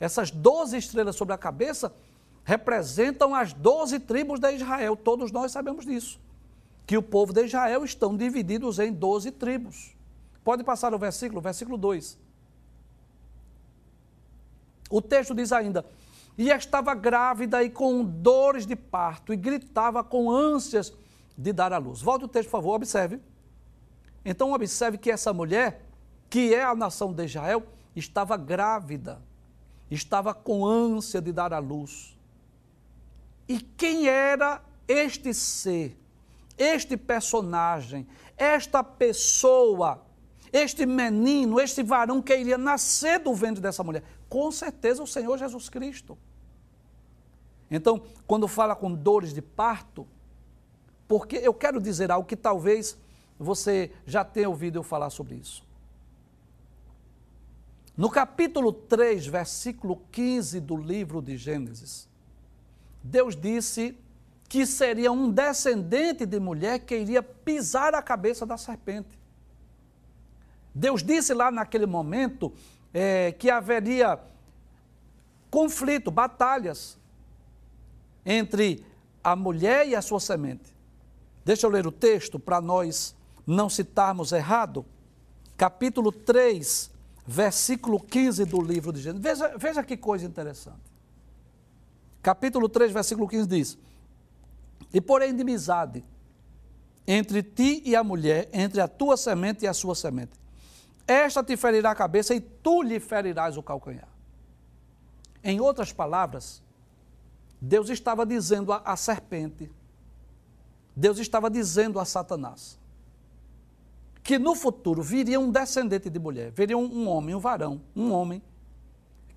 essas 0.00 0.30
12 0.30 0.76
estrelas 0.76 1.16
sobre 1.16 1.34
a 1.34 1.38
cabeça, 1.38 1.94
representam 2.44 3.34
as 3.34 3.52
12 3.52 4.00
tribos 4.00 4.40
de 4.40 4.52
Israel. 4.52 4.96
Todos 4.96 5.30
nós 5.30 5.52
sabemos 5.52 5.84
disso. 5.84 6.20
Que 6.86 6.96
o 6.96 7.02
povo 7.02 7.32
de 7.32 7.44
Israel 7.44 7.84
estão 7.84 8.16
divididos 8.16 8.78
em 8.78 8.92
12 8.92 9.30
tribos. 9.32 9.94
Pode 10.44 10.64
passar 10.64 10.92
o 10.92 10.98
versículo, 10.98 11.40
versículo 11.40 11.78
2. 11.78 12.18
O 14.90 15.00
texto 15.00 15.34
diz 15.34 15.52
ainda: 15.52 15.86
E 16.36 16.50
estava 16.50 16.94
grávida 16.94 17.62
e 17.62 17.70
com 17.70 18.04
dores 18.04 18.66
de 18.66 18.76
parto, 18.76 19.32
e 19.32 19.36
gritava 19.36 20.02
com 20.02 20.30
ânsias 20.30 20.92
de 21.36 21.52
dar 21.52 21.72
à 21.72 21.78
luz. 21.78 22.02
Volte 22.02 22.24
o 22.24 22.28
texto, 22.28 22.50
por 22.50 22.58
favor, 22.58 22.74
observe. 22.74 23.20
Então, 24.24 24.52
observe 24.52 24.98
que 24.98 25.10
essa 25.10 25.32
mulher, 25.32 25.82
que 26.28 26.54
é 26.54 26.62
a 26.62 26.74
nação 26.74 27.12
de 27.12 27.24
Israel, 27.24 27.62
estava 27.94 28.36
grávida, 28.36 29.20
estava 29.90 30.34
com 30.34 30.64
ânsia 30.64 31.20
de 31.20 31.32
dar 31.32 31.52
à 31.52 31.58
luz. 31.58 32.16
E 33.48 33.60
quem 33.60 34.08
era 34.08 34.62
este 34.86 35.34
ser, 35.34 35.96
este 36.56 36.96
personagem, 36.96 38.06
esta 38.36 38.82
pessoa, 38.82 40.02
este 40.52 40.86
menino, 40.86 41.60
este 41.60 41.82
varão 41.82 42.20
que 42.20 42.36
iria 42.36 42.58
nascer 42.58 43.18
do 43.18 43.34
ventre 43.34 43.60
dessa 43.60 43.82
mulher? 43.82 44.02
Com 44.28 44.50
certeza 44.50 45.02
o 45.02 45.06
Senhor 45.06 45.38
Jesus 45.38 45.68
Cristo. 45.68 46.16
Então, 47.70 48.02
quando 48.26 48.46
fala 48.46 48.76
com 48.76 48.92
dores 48.92 49.32
de 49.32 49.40
parto, 49.40 50.06
porque 51.08 51.36
eu 51.36 51.54
quero 51.54 51.80
dizer 51.80 52.10
algo 52.10 52.28
que 52.28 52.36
talvez 52.36 52.96
você 53.38 53.90
já 54.06 54.24
tenha 54.24 54.48
ouvido 54.48 54.78
eu 54.78 54.82
falar 54.82 55.10
sobre 55.10 55.36
isso. 55.36 55.64
No 57.96 58.08
capítulo 58.10 58.72
3, 58.72 59.26
versículo 59.26 60.02
15 60.10 60.60
do 60.60 60.76
livro 60.76 61.20
de 61.20 61.36
Gênesis, 61.36 62.08
Deus 63.02 63.34
disse 63.34 63.96
que 64.48 64.66
seria 64.66 65.10
um 65.10 65.30
descendente 65.30 66.26
de 66.26 66.38
mulher 66.38 66.80
que 66.80 66.94
iria 66.94 67.22
pisar 67.22 67.94
a 67.94 68.02
cabeça 68.02 68.44
da 68.44 68.56
serpente. 68.56 69.18
Deus 70.74 71.02
disse 71.02 71.34
lá 71.34 71.50
naquele 71.50 71.86
momento 71.86 72.52
é, 72.92 73.32
que 73.32 73.50
haveria 73.50 74.20
conflito, 75.50 76.10
batalhas 76.10 76.98
entre 78.24 78.84
a 79.22 79.34
mulher 79.34 79.88
e 79.88 79.94
a 79.94 80.02
sua 80.02 80.20
semente. 80.20 80.74
Deixa 81.44 81.66
eu 81.66 81.70
ler 81.70 81.86
o 81.86 81.92
texto 81.92 82.38
para 82.38 82.60
nós 82.60 83.14
não 83.46 83.68
citarmos 83.68 84.32
errado. 84.32 84.84
Capítulo 85.56 86.12
3, 86.12 86.90
versículo 87.26 88.00
15 88.00 88.44
do 88.44 88.60
livro 88.60 88.92
de 88.92 89.00
Gênesis. 89.00 89.22
Veja, 89.22 89.56
veja 89.58 89.82
que 89.82 89.96
coisa 89.96 90.26
interessante. 90.26 90.91
Capítulo 92.22 92.68
3, 92.68 92.92
versículo 92.92 93.26
15 93.26 93.48
diz: 93.48 93.78
E 94.94 95.00
porém 95.00 95.30
inimizade 95.30 96.04
entre 97.06 97.42
ti 97.42 97.82
e 97.84 97.96
a 97.96 98.04
mulher, 98.04 98.48
entre 98.52 98.80
a 98.80 98.86
tua 98.86 99.16
semente 99.16 99.64
e 99.64 99.68
a 99.68 99.74
sua 99.74 99.94
semente. 99.94 100.40
Esta 101.06 101.42
te 101.42 101.56
ferirá 101.56 101.90
a 101.90 101.94
cabeça 101.94 102.32
e 102.34 102.40
tu 102.40 102.80
lhe 102.80 103.00
ferirás 103.00 103.56
o 103.56 103.62
calcanhar. 103.62 104.08
Em 105.42 105.60
outras 105.60 105.92
palavras, 105.92 106.62
Deus 107.60 107.90
estava 107.90 108.24
dizendo 108.24 108.72
à 108.72 108.96
serpente, 108.96 109.70
Deus 110.94 111.18
estava 111.18 111.50
dizendo 111.50 111.98
a 111.98 112.04
Satanás, 112.04 112.78
que 114.22 114.38
no 114.38 114.54
futuro 114.54 115.02
viria 115.02 115.40
um 115.40 115.50
descendente 115.50 116.08
de 116.08 116.18
mulher, 116.20 116.52
viria 116.52 116.78
um, 116.78 116.84
um 116.84 117.08
homem, 117.08 117.34
um 117.34 117.40
varão, 117.40 117.80
um 117.96 118.12
homem, 118.12 118.40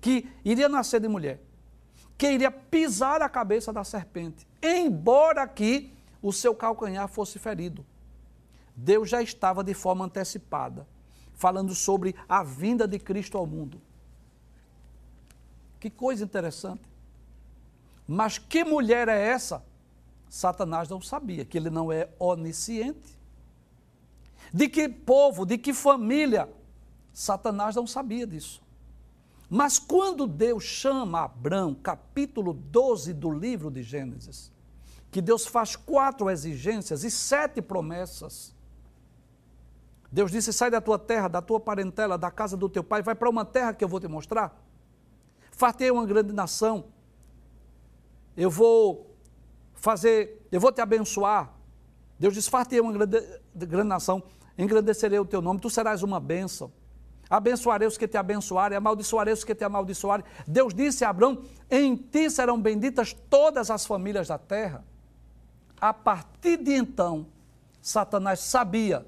que 0.00 0.28
iria 0.44 0.68
nascer 0.68 1.00
de 1.00 1.08
mulher, 1.08 1.40
que 2.16 2.30
iria 2.30 2.50
pisar 2.50 3.20
a 3.20 3.28
cabeça 3.28 3.72
da 3.72 3.84
serpente, 3.84 4.46
embora 4.62 5.42
aqui 5.42 5.92
o 6.22 6.32
seu 6.32 6.54
calcanhar 6.54 7.08
fosse 7.08 7.38
ferido. 7.38 7.84
Deus 8.74 9.08
já 9.08 9.22
estava 9.22 9.62
de 9.62 9.74
forma 9.74 10.04
antecipada, 10.04 10.86
falando 11.34 11.74
sobre 11.74 12.14
a 12.28 12.42
vinda 12.42 12.86
de 12.88 12.98
Cristo 12.98 13.36
ao 13.36 13.46
mundo. 13.46 13.80
Que 15.78 15.90
coisa 15.90 16.24
interessante. 16.24 16.82
Mas 18.08 18.38
que 18.38 18.64
mulher 18.64 19.08
é 19.08 19.28
essa? 19.28 19.64
Satanás 20.28 20.88
não 20.88 21.00
sabia, 21.00 21.44
que 21.44 21.56
ele 21.56 21.70
não 21.70 21.92
é 21.92 22.08
onisciente. 22.18 23.16
De 24.52 24.68
que 24.68 24.88
povo, 24.88 25.44
de 25.44 25.58
que 25.58 25.72
família? 25.72 26.48
Satanás 27.12 27.74
não 27.76 27.86
sabia 27.86 28.26
disso. 28.26 28.62
Mas 29.48 29.78
quando 29.78 30.26
Deus 30.26 30.64
chama 30.64 31.24
Abraão, 31.24 31.74
capítulo 31.74 32.52
12 32.52 33.12
do 33.12 33.30
livro 33.30 33.70
de 33.70 33.82
Gênesis, 33.82 34.50
que 35.10 35.22
Deus 35.22 35.46
faz 35.46 35.76
quatro 35.76 36.28
exigências 36.28 37.04
e 37.04 37.10
sete 37.10 37.62
promessas. 37.62 38.54
Deus 40.10 40.30
disse: 40.30 40.52
sai 40.52 40.70
da 40.70 40.80
tua 40.80 40.98
terra, 40.98 41.28
da 41.28 41.40
tua 41.40 41.60
parentela, 41.60 42.18
da 42.18 42.30
casa 42.30 42.56
do 42.56 42.68
teu 42.68 42.82
pai, 42.82 43.02
vai 43.02 43.14
para 43.14 43.30
uma 43.30 43.44
terra 43.44 43.72
que 43.72 43.84
eu 43.84 43.88
vou 43.88 44.00
te 44.00 44.08
mostrar. 44.08 44.60
Fartei 45.52 45.90
uma 45.90 46.04
grande 46.04 46.32
nação. 46.32 46.86
Eu 48.36 48.50
vou 48.50 49.16
fazer, 49.74 50.46
eu 50.50 50.60
vou 50.60 50.72
te 50.72 50.80
abençoar. 50.80 51.54
Deus 52.18 52.34
disse: 52.34 52.50
fartei 52.50 52.80
uma 52.80 52.92
grande, 52.92 53.22
grande 53.54 53.88
nação, 53.88 54.22
engrandecerei 54.58 55.18
o 55.18 55.24
teu 55.24 55.40
nome, 55.40 55.60
tu 55.60 55.70
serás 55.70 56.02
uma 56.02 56.18
bênção. 56.18 56.72
Abençoarei 57.28 57.88
os 57.88 57.98
que 57.98 58.06
te 58.06 58.16
abençoarem, 58.16 58.78
amaldiçoarei 58.78 59.34
os 59.34 59.42
que 59.42 59.54
te 59.54 59.64
amaldiçoarem. 59.64 60.24
Deus 60.46 60.72
disse 60.72 61.04
a 61.04 61.10
Abraão: 61.10 61.42
Em 61.70 61.96
ti 61.96 62.30
serão 62.30 62.60
benditas 62.60 63.12
todas 63.28 63.70
as 63.70 63.84
famílias 63.84 64.28
da 64.28 64.38
terra. 64.38 64.84
A 65.80 65.92
partir 65.92 66.56
de 66.56 66.72
então, 66.72 67.26
Satanás 67.82 68.40
sabia 68.40 69.04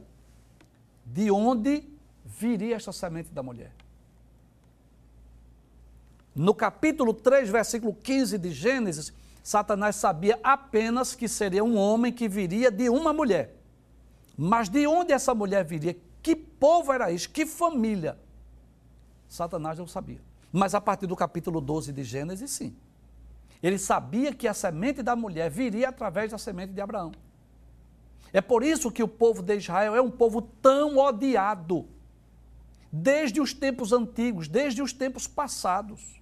de 1.04 1.30
onde 1.30 1.84
viria 2.24 2.76
esta 2.76 2.92
semente 2.92 3.32
da 3.32 3.42
mulher. 3.42 3.72
No 6.34 6.54
capítulo 6.54 7.14
3, 7.14 7.48
versículo 7.48 7.94
15 7.94 8.38
de 8.38 8.50
Gênesis, 8.50 9.12
Satanás 9.42 9.96
sabia 9.96 10.38
apenas 10.42 11.14
que 11.14 11.26
seria 11.26 11.64
um 11.64 11.76
homem 11.76 12.12
que 12.12 12.28
viria 12.28 12.70
de 12.70 12.88
uma 12.90 13.12
mulher. 13.12 13.56
Mas 14.36 14.68
de 14.68 14.86
onde 14.86 15.12
essa 15.12 15.34
mulher 15.34 15.64
viria? 15.64 15.96
Que 16.22 16.34
povo 16.34 16.92
era 16.92 17.10
isso? 17.10 17.30
Que 17.30 17.46
família? 17.46 18.18
Satanás 19.28 19.78
não 19.78 19.86
sabia. 19.86 20.20
Mas 20.52 20.74
a 20.74 20.80
partir 20.80 21.06
do 21.06 21.16
capítulo 21.16 21.60
12 21.60 21.92
de 21.92 22.02
Gênesis, 22.02 22.50
sim. 22.50 22.74
Ele 23.62 23.78
sabia 23.78 24.32
que 24.32 24.46
a 24.46 24.54
semente 24.54 25.02
da 25.02 25.16
mulher 25.16 25.50
viria 25.50 25.88
através 25.88 26.30
da 26.30 26.38
semente 26.38 26.72
de 26.72 26.80
Abraão. 26.80 27.12
É 28.32 28.40
por 28.40 28.62
isso 28.62 28.90
que 28.90 29.02
o 29.02 29.08
povo 29.08 29.42
de 29.42 29.56
Israel 29.56 29.94
é 29.94 30.02
um 30.02 30.10
povo 30.10 30.42
tão 30.42 30.98
odiado, 30.98 31.88
desde 32.90 33.40
os 33.40 33.52
tempos 33.52 33.92
antigos, 33.92 34.48
desde 34.48 34.82
os 34.82 34.92
tempos 34.92 35.26
passados. 35.26 36.18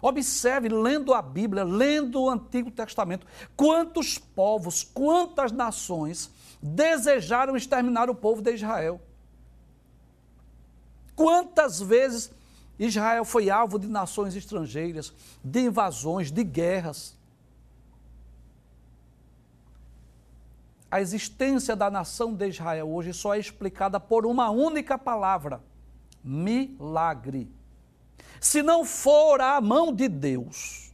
Observe, 0.00 0.68
lendo 0.68 1.14
a 1.14 1.22
Bíblia, 1.22 1.62
lendo 1.62 2.22
o 2.22 2.30
Antigo 2.30 2.70
Testamento, 2.70 3.26
quantos 3.56 4.18
povos, 4.18 4.82
quantas 4.82 5.52
nações 5.52 6.30
desejaram 6.62 7.56
exterminar 7.56 8.08
o 8.08 8.14
povo 8.14 8.40
de 8.40 8.54
Israel. 8.54 9.00
Quantas 11.16 11.80
vezes 11.80 12.30
Israel 12.78 13.24
foi 13.24 13.50
alvo 13.50 13.78
de 13.78 13.88
nações 13.88 14.34
estrangeiras, 14.34 15.12
de 15.42 15.60
invasões, 15.60 16.30
de 16.30 16.44
guerras. 16.44 17.16
A 20.90 21.00
existência 21.00 21.74
da 21.74 21.90
nação 21.90 22.34
de 22.34 22.48
Israel 22.48 22.88
hoje 22.90 23.12
só 23.12 23.34
é 23.34 23.38
explicada 23.38 23.98
por 23.98 24.26
uma 24.26 24.50
única 24.50 24.96
palavra: 24.96 25.62
milagre. 26.22 27.50
Se 28.40 28.62
não 28.62 28.84
for 28.84 29.40
a 29.40 29.60
mão 29.60 29.92
de 29.92 30.08
Deus, 30.08 30.92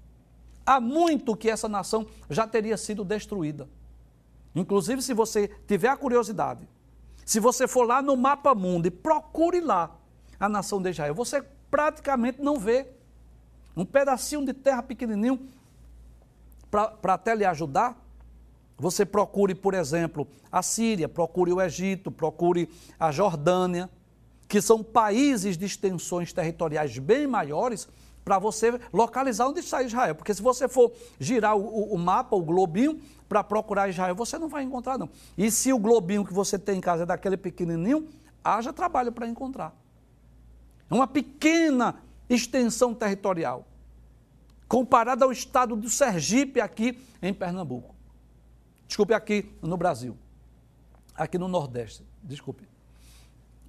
há 0.64 0.78
muito 0.80 1.34
que 1.34 1.48
essa 1.48 1.68
nação 1.68 2.06
já 2.28 2.46
teria 2.46 2.76
sido 2.76 3.04
destruída. 3.04 3.68
Inclusive, 4.58 5.00
se 5.02 5.14
você 5.14 5.48
tiver 5.66 5.88
a 5.88 5.96
curiosidade, 5.96 6.68
se 7.24 7.38
você 7.38 7.68
for 7.68 7.84
lá 7.84 8.02
no 8.02 8.16
mapa 8.16 8.54
mundo 8.54 8.86
e 8.86 8.90
procure 8.90 9.60
lá 9.60 9.96
a 10.40 10.48
nação 10.48 10.82
de 10.82 10.90
Israel, 10.90 11.14
você 11.14 11.42
praticamente 11.70 12.42
não 12.42 12.58
vê. 12.58 12.86
Um 13.76 13.84
pedacinho 13.84 14.44
de 14.44 14.52
terra 14.52 14.82
pequenininho 14.82 15.38
para 16.70 17.14
até 17.14 17.34
lhe 17.34 17.44
ajudar. 17.44 17.96
Você 18.76 19.06
procure, 19.06 19.54
por 19.54 19.74
exemplo, 19.74 20.26
a 20.50 20.62
Síria, 20.62 21.08
procure 21.08 21.52
o 21.52 21.60
Egito, 21.60 22.10
procure 22.10 22.68
a 22.98 23.12
Jordânia, 23.12 23.88
que 24.48 24.60
são 24.60 24.82
países 24.82 25.56
de 25.56 25.66
extensões 25.66 26.32
territoriais 26.32 26.98
bem 26.98 27.26
maiores, 27.26 27.88
para 28.28 28.38
você 28.38 28.78
localizar 28.92 29.48
onde 29.48 29.60
está 29.60 29.82
Israel. 29.82 30.14
Porque 30.14 30.34
se 30.34 30.42
você 30.42 30.68
for 30.68 30.92
girar 31.18 31.56
o, 31.56 31.94
o 31.94 31.96
mapa, 31.96 32.36
o 32.36 32.42
globinho, 32.42 33.00
para 33.26 33.42
procurar 33.42 33.88
Israel, 33.88 34.14
você 34.14 34.36
não 34.38 34.48
vai 34.48 34.62
encontrar, 34.62 34.98
não. 34.98 35.08
E 35.36 35.50
se 35.50 35.72
o 35.72 35.78
globinho 35.78 36.26
que 36.26 36.34
você 36.34 36.58
tem 36.58 36.76
em 36.76 36.80
casa 36.80 37.04
é 37.04 37.06
daquele 37.06 37.38
pequenininho, 37.38 38.06
haja 38.44 38.70
trabalho 38.70 39.10
para 39.12 39.26
encontrar. 39.26 39.74
É 40.90 40.94
uma 40.94 41.06
pequena 41.06 42.02
extensão 42.28 42.92
territorial, 42.92 43.66
comparada 44.68 45.24
ao 45.24 45.32
estado 45.32 45.74
do 45.74 45.88
Sergipe 45.88 46.60
aqui 46.60 47.02
em 47.22 47.32
Pernambuco. 47.32 47.94
Desculpe, 48.86 49.14
aqui 49.14 49.56
no 49.62 49.78
Brasil. 49.78 50.18
Aqui 51.14 51.38
no 51.38 51.48
Nordeste, 51.48 52.04
desculpe. 52.22 52.68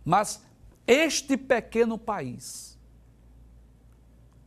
Mas 0.03 0.43
este 0.85 1.37
pequeno 1.37 1.97
país 1.97 2.77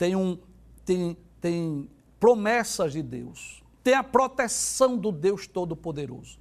tem, 0.03 0.17
um, 0.17 0.37
tem, 0.85 1.17
tem 1.41 1.89
promessas 2.19 2.93
de 2.93 3.05
Deus, 3.05 3.63
tem 3.85 3.95
a 3.95 4.03
proteção 4.03 4.97
do 4.97 5.13
Deus 5.13 5.47
Todo-Poderoso. 5.47 6.41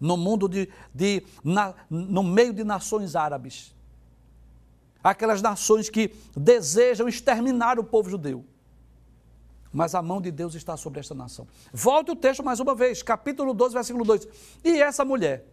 No 0.00 0.16
mundo 0.16 0.48
de, 0.48 0.66
de 0.94 1.22
na, 1.44 1.74
no 1.90 2.22
meio 2.22 2.54
de 2.54 2.64
nações 2.64 3.14
árabes, 3.14 3.74
aquelas 5.04 5.42
nações 5.42 5.90
que 5.90 6.10
desejam 6.34 7.06
exterminar 7.06 7.78
o 7.78 7.84
povo 7.84 8.08
judeu. 8.08 8.46
Mas 9.70 9.94
a 9.94 10.00
mão 10.00 10.18
de 10.18 10.30
Deus 10.30 10.54
está 10.54 10.74
sobre 10.74 11.00
esta 11.00 11.14
nação. 11.14 11.46
Volte 11.74 12.12
o 12.12 12.16
texto 12.16 12.42
mais 12.42 12.60
uma 12.60 12.74
vez, 12.74 13.02
capítulo 13.02 13.52
12, 13.52 13.74
versículo 13.74 14.06
2. 14.06 14.26
E 14.64 14.80
essa 14.80 15.04
mulher, 15.04 15.46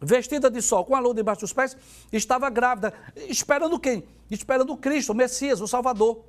vestida 0.00 0.50
de 0.50 0.62
sol, 0.62 0.84
com 0.84 0.96
a 0.96 1.00
lua 1.00 1.14
debaixo 1.14 1.42
dos 1.42 1.52
pés, 1.52 1.76
estava 2.12 2.48
grávida, 2.48 2.92
esperando 3.28 3.78
quem? 3.78 4.04
Esperando 4.30 4.76
Cristo, 4.76 5.12
o 5.12 5.14
Messias, 5.14 5.60
o 5.60 5.68
Salvador. 5.68 6.24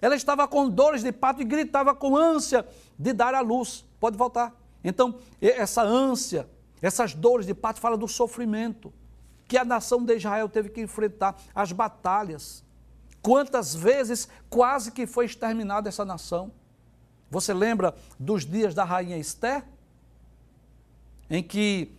Ela 0.00 0.16
estava 0.16 0.48
com 0.48 0.68
dores 0.68 1.02
de 1.02 1.12
parto 1.12 1.42
e 1.42 1.44
gritava 1.44 1.94
com 1.94 2.16
ânsia 2.16 2.66
de 2.98 3.12
dar 3.12 3.34
à 3.34 3.40
luz. 3.40 3.84
Pode 4.00 4.16
voltar. 4.16 4.52
Então, 4.82 5.18
essa 5.40 5.82
ânsia, 5.82 6.48
essas 6.80 7.14
dores 7.14 7.46
de 7.46 7.54
parto, 7.54 7.78
fala 7.78 7.96
do 7.96 8.08
sofrimento 8.08 8.92
que 9.46 9.56
a 9.56 9.64
nação 9.64 10.04
de 10.04 10.16
Israel 10.16 10.48
teve 10.48 10.70
que 10.70 10.80
enfrentar, 10.80 11.36
as 11.54 11.70
batalhas. 11.70 12.64
Quantas 13.20 13.74
vezes 13.74 14.28
quase 14.50 14.90
que 14.90 15.06
foi 15.06 15.26
exterminada 15.26 15.88
essa 15.88 16.04
nação? 16.04 16.50
Você 17.30 17.54
lembra 17.54 17.94
dos 18.18 18.44
dias 18.44 18.74
da 18.74 18.82
rainha 18.82 19.16
Esther? 19.18 19.64
Em 21.30 21.42
que 21.42 21.96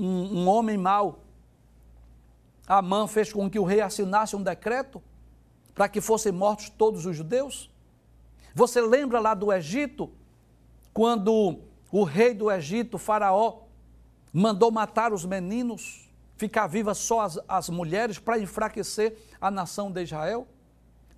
um, 0.00 0.40
um 0.40 0.48
homem 0.48 0.76
mau, 0.76 1.20
Amã, 2.66 3.06
fez 3.06 3.32
com 3.32 3.50
que 3.50 3.58
o 3.58 3.64
rei 3.64 3.80
assinasse 3.80 4.36
um 4.36 4.42
decreto 4.42 5.02
para 5.74 5.88
que 5.88 6.00
fossem 6.00 6.32
mortos 6.32 6.70
todos 6.70 7.06
os 7.06 7.16
judeus? 7.16 7.70
Você 8.54 8.80
lembra 8.80 9.20
lá 9.20 9.34
do 9.34 9.52
Egito, 9.52 10.10
quando 10.92 11.60
o 11.90 12.04
rei 12.04 12.34
do 12.34 12.50
Egito, 12.50 12.98
Faraó, 12.98 13.62
mandou 14.32 14.70
matar 14.70 15.12
os 15.12 15.24
meninos? 15.24 16.10
ficar 16.40 16.66
vivas 16.66 16.96
só 16.96 17.20
as, 17.20 17.38
as 17.46 17.68
mulheres 17.68 18.18
para 18.18 18.38
enfraquecer 18.38 19.14
a 19.38 19.50
nação 19.50 19.92
de 19.92 20.02
Israel? 20.02 20.48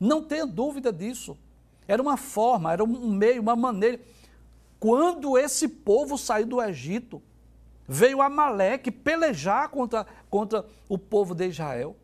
Não 0.01 0.21
tenha 0.21 0.45
dúvida 0.45 0.93
disso. 0.93 1.39
Era 1.87 2.03
uma 2.03 2.17
forma, 2.17 2.73
era 2.73 2.83
um 2.83 3.09
meio, 3.09 3.41
uma 3.41 3.55
maneira. 3.55 4.01
Quando 4.81 5.39
esse 5.39 5.69
povo 5.69 6.19
saiu 6.19 6.45
do 6.45 6.61
Egito, 6.61 7.23
veio 7.93 8.23
Amaleque 8.23 8.91
pelejar 8.91 9.69
contra, 9.69 10.07
contra 10.31 10.65
o 10.89 10.97
povo 10.97 11.35
de 11.35 11.49
Israel. 11.49 11.95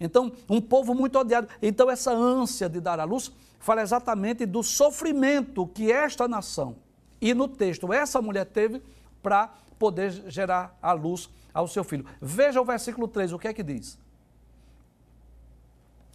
Então, 0.00 0.32
um 0.48 0.60
povo 0.60 0.94
muito 0.94 1.18
odiado. 1.18 1.46
Então, 1.60 1.90
essa 1.90 2.10
ânsia 2.10 2.68
de 2.68 2.80
dar 2.80 2.98
à 2.98 3.04
luz 3.04 3.30
fala 3.60 3.82
exatamente 3.82 4.46
do 4.46 4.62
sofrimento 4.62 5.66
que 5.66 5.92
esta 5.92 6.26
nação, 6.26 6.76
e 7.20 7.34
no 7.34 7.46
texto, 7.46 7.92
essa 7.92 8.20
mulher 8.20 8.46
teve 8.46 8.82
para 9.22 9.52
poder 9.78 10.10
gerar 10.28 10.76
a 10.80 10.92
luz 10.92 11.28
ao 11.52 11.68
seu 11.68 11.84
filho. 11.84 12.06
Veja 12.20 12.60
o 12.60 12.64
versículo 12.64 13.06
3, 13.06 13.32
o 13.32 13.38
que 13.38 13.48
é 13.48 13.52
que 13.52 13.62
diz? 13.62 13.98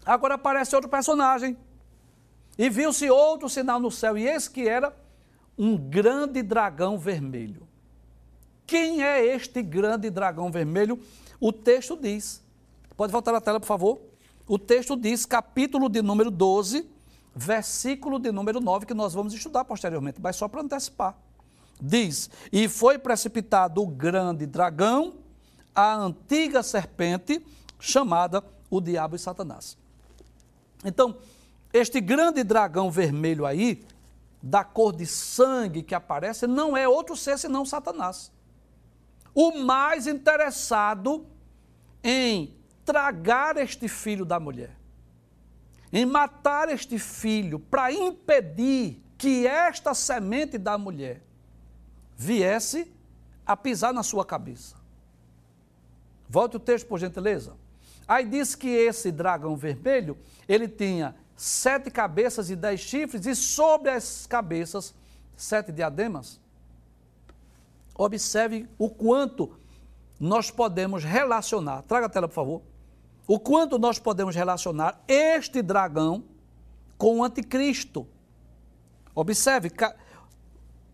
Agora 0.04 0.34
aparece 0.34 0.76
outro 0.76 0.89
personagem. 0.89 1.56
E 2.58 2.70
viu-se 2.70 3.08
outro 3.10 3.48
sinal 3.48 3.80
no 3.80 3.91
céu, 3.91 4.17
e 4.17 4.28
eis 4.28 4.48
que 4.48 4.67
era 4.67 4.93
um 5.56 5.78
grande 5.78 6.41
dragão 6.41 6.98
vermelho. 6.98 7.67
Quem 8.67 9.01
é 9.01 9.25
este 9.25 9.63
grande 9.63 10.10
dragão 10.10 10.51
vermelho? 10.51 11.01
O 11.39 11.53
texto 11.53 11.95
diz. 11.95 12.43
Pode 12.97 13.13
voltar 13.13 13.32
na 13.32 13.39
tela, 13.39 13.62
por 13.62 13.65
favor? 13.65 14.01
O 14.45 14.60
texto 14.60 14.97
diz, 14.97 15.25
capítulo 15.25 15.88
de 15.88 16.01
número 16.01 16.30
12, 16.30 16.86
versículo 17.34 18.19
de 18.19 18.30
número 18.30 18.60
9, 18.60 18.86
que 18.86 18.93
nós 18.93 19.13
vamos 19.13 19.34
estudar 19.34 19.63
posteriormente, 19.63 20.19
mas 20.21 20.36
só 20.36 20.49
para 20.49 20.62
antecipar. 20.62 21.17
Diz: 21.80 22.30
E 22.51 22.67
foi 22.67 22.97
precipitado 22.97 23.82
o 23.82 23.88
grande 23.88 24.45
dragão, 24.45 25.13
a 25.73 25.95
antiga 25.95 26.62
serpente, 26.62 27.41
chamada 27.80 28.43
o 28.69 28.82
diabo 28.82 29.15
e 29.15 29.19
Satanás. 29.19 29.77
Então, 30.84 31.15
este 31.71 32.01
grande 32.01 32.43
dragão 32.43 32.91
vermelho 32.91 33.45
aí, 33.45 33.86
da 34.43 34.65
cor 34.65 34.93
de 34.93 35.06
sangue 35.06 35.84
que 35.84 35.95
aparece, 35.95 36.47
não 36.47 36.75
é 36.75 36.86
outro 36.86 37.15
ser 37.15 37.39
senão 37.39 37.65
Satanás. 37.65 38.36
O 39.39 39.52
mais 39.52 40.08
interessado 40.08 41.28
em 42.04 42.58
tragar 42.84 43.56
este 43.58 43.88
filho 43.88 44.26
da 44.26 44.39
mulher, 44.39 44.76
em 45.93 46.08
matar 46.08 46.69
este 46.69 46.97
filho, 46.97 47.60
para 47.60 47.91
impedir 47.91 49.00
que 49.15 49.45
esta 49.45 49.93
semente 49.93 50.58
da 50.58 50.76
mulher 50.76 51.21
viesse 52.15 52.91
a 53.45 53.56
pisar 53.56 53.93
na 53.93 54.02
sua 54.02 54.26
cabeça. 54.26 54.76
Volte 56.28 56.58
o 56.58 56.60
texto, 56.60 56.88
por 56.88 56.97
gentileza. 56.97 57.56
Aí 58.08 58.26
diz 58.26 58.56
que 58.56 58.67
esse 58.67 59.12
dragão 59.12 59.56
vermelho, 59.56 60.17
ele 60.50 60.67
tinha 60.67 61.15
sete 61.36 61.91
cabeças 61.91 62.50
e 62.50 62.56
dez 62.56 62.80
chifres, 62.80 63.28
e 63.28 63.36
sobre 63.36 63.91
as 63.91 64.26
cabeças, 64.26 64.95
sete 65.36 65.71
diademas. 65.71 66.39
Observe 67.97 68.67
o 68.77 68.89
quanto 68.89 69.57
nós 70.19 70.51
podemos 70.51 71.03
relacionar. 71.03 71.81
Traga 71.83 72.05
a 72.05 72.10
tela, 72.10 72.27
por 72.27 72.36
favor. 72.36 72.62
O 73.27 73.39
quanto 73.39 73.77
nós 73.79 73.99
podemos 73.99 74.36
relacionar 74.36 75.03
este 75.07 75.62
dragão 75.62 76.23
com 76.97 77.19
o 77.19 77.23
anticristo. 77.23 78.07
Observe, 79.13 79.71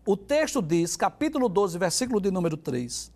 o 0.06 0.16
texto 0.16 0.60
diz, 0.60 0.96
capítulo 0.96 1.48
12, 1.48 1.78
versículo 1.78 2.20
de 2.20 2.30
número 2.30 2.56
3, 2.56 3.12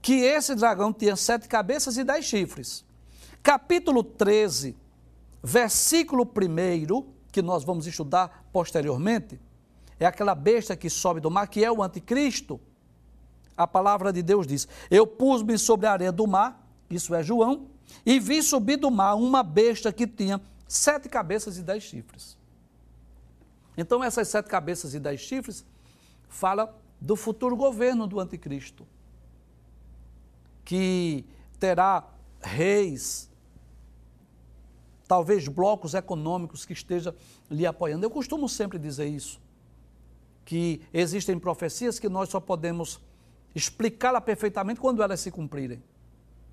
que 0.00 0.14
esse 0.14 0.54
dragão 0.54 0.92
tinha 0.92 1.16
sete 1.16 1.48
cabeças 1.48 1.96
e 1.96 2.04
dez 2.04 2.24
chifres. 2.24 2.84
Capítulo 3.42 4.04
13, 4.04 4.76
versículo 5.42 6.24
1, 6.24 7.12
que 7.32 7.42
nós 7.42 7.64
vamos 7.64 7.86
estudar 7.86 8.46
posteriormente, 8.52 9.40
é 9.98 10.06
aquela 10.06 10.34
besta 10.34 10.76
que 10.76 10.90
sobe 10.90 11.20
do 11.20 11.30
mar, 11.30 11.48
que 11.48 11.64
é 11.64 11.70
o 11.70 11.82
anticristo. 11.82 12.60
A 13.56 13.66
palavra 13.66 14.12
de 14.12 14.22
Deus 14.22 14.46
diz: 14.46 14.66
Eu 14.90 15.06
pus-me 15.06 15.58
sobre 15.58 15.86
a 15.86 15.92
areia 15.92 16.12
do 16.12 16.26
mar, 16.26 16.66
isso 16.88 17.14
é 17.14 17.22
João, 17.22 17.66
e 18.04 18.18
vi 18.18 18.42
subir 18.42 18.76
do 18.76 18.90
mar 18.90 19.14
uma 19.14 19.42
besta 19.42 19.92
que 19.92 20.06
tinha 20.06 20.40
sete 20.66 21.08
cabeças 21.08 21.58
e 21.58 21.62
dez 21.62 21.82
chifres. 21.82 22.36
Então, 23.76 24.02
essas 24.02 24.28
sete 24.28 24.48
cabeças 24.48 24.94
e 24.94 25.00
dez 25.00 25.20
chifres 25.20 25.64
fala 26.28 26.74
do 27.00 27.16
futuro 27.16 27.56
governo 27.56 28.06
do 28.06 28.20
anticristo, 28.20 28.86
que 30.64 31.24
terá 31.58 32.08
reis, 32.40 33.28
talvez 35.06 35.46
blocos 35.48 35.94
econômicos 35.94 36.64
que 36.64 36.72
estejam 36.72 37.14
lhe 37.50 37.66
apoiando. 37.66 38.04
Eu 38.04 38.10
costumo 38.10 38.48
sempre 38.48 38.78
dizer 38.78 39.06
isso, 39.06 39.40
que 40.44 40.80
existem 40.92 41.38
profecias 41.38 41.98
que 41.98 42.08
nós 42.08 42.28
só 42.28 42.40
podemos 42.40 43.00
explicá-la 43.54 44.20
perfeitamente 44.20 44.80
quando 44.80 45.02
elas 45.02 45.20
se 45.20 45.30
cumprirem. 45.30 45.82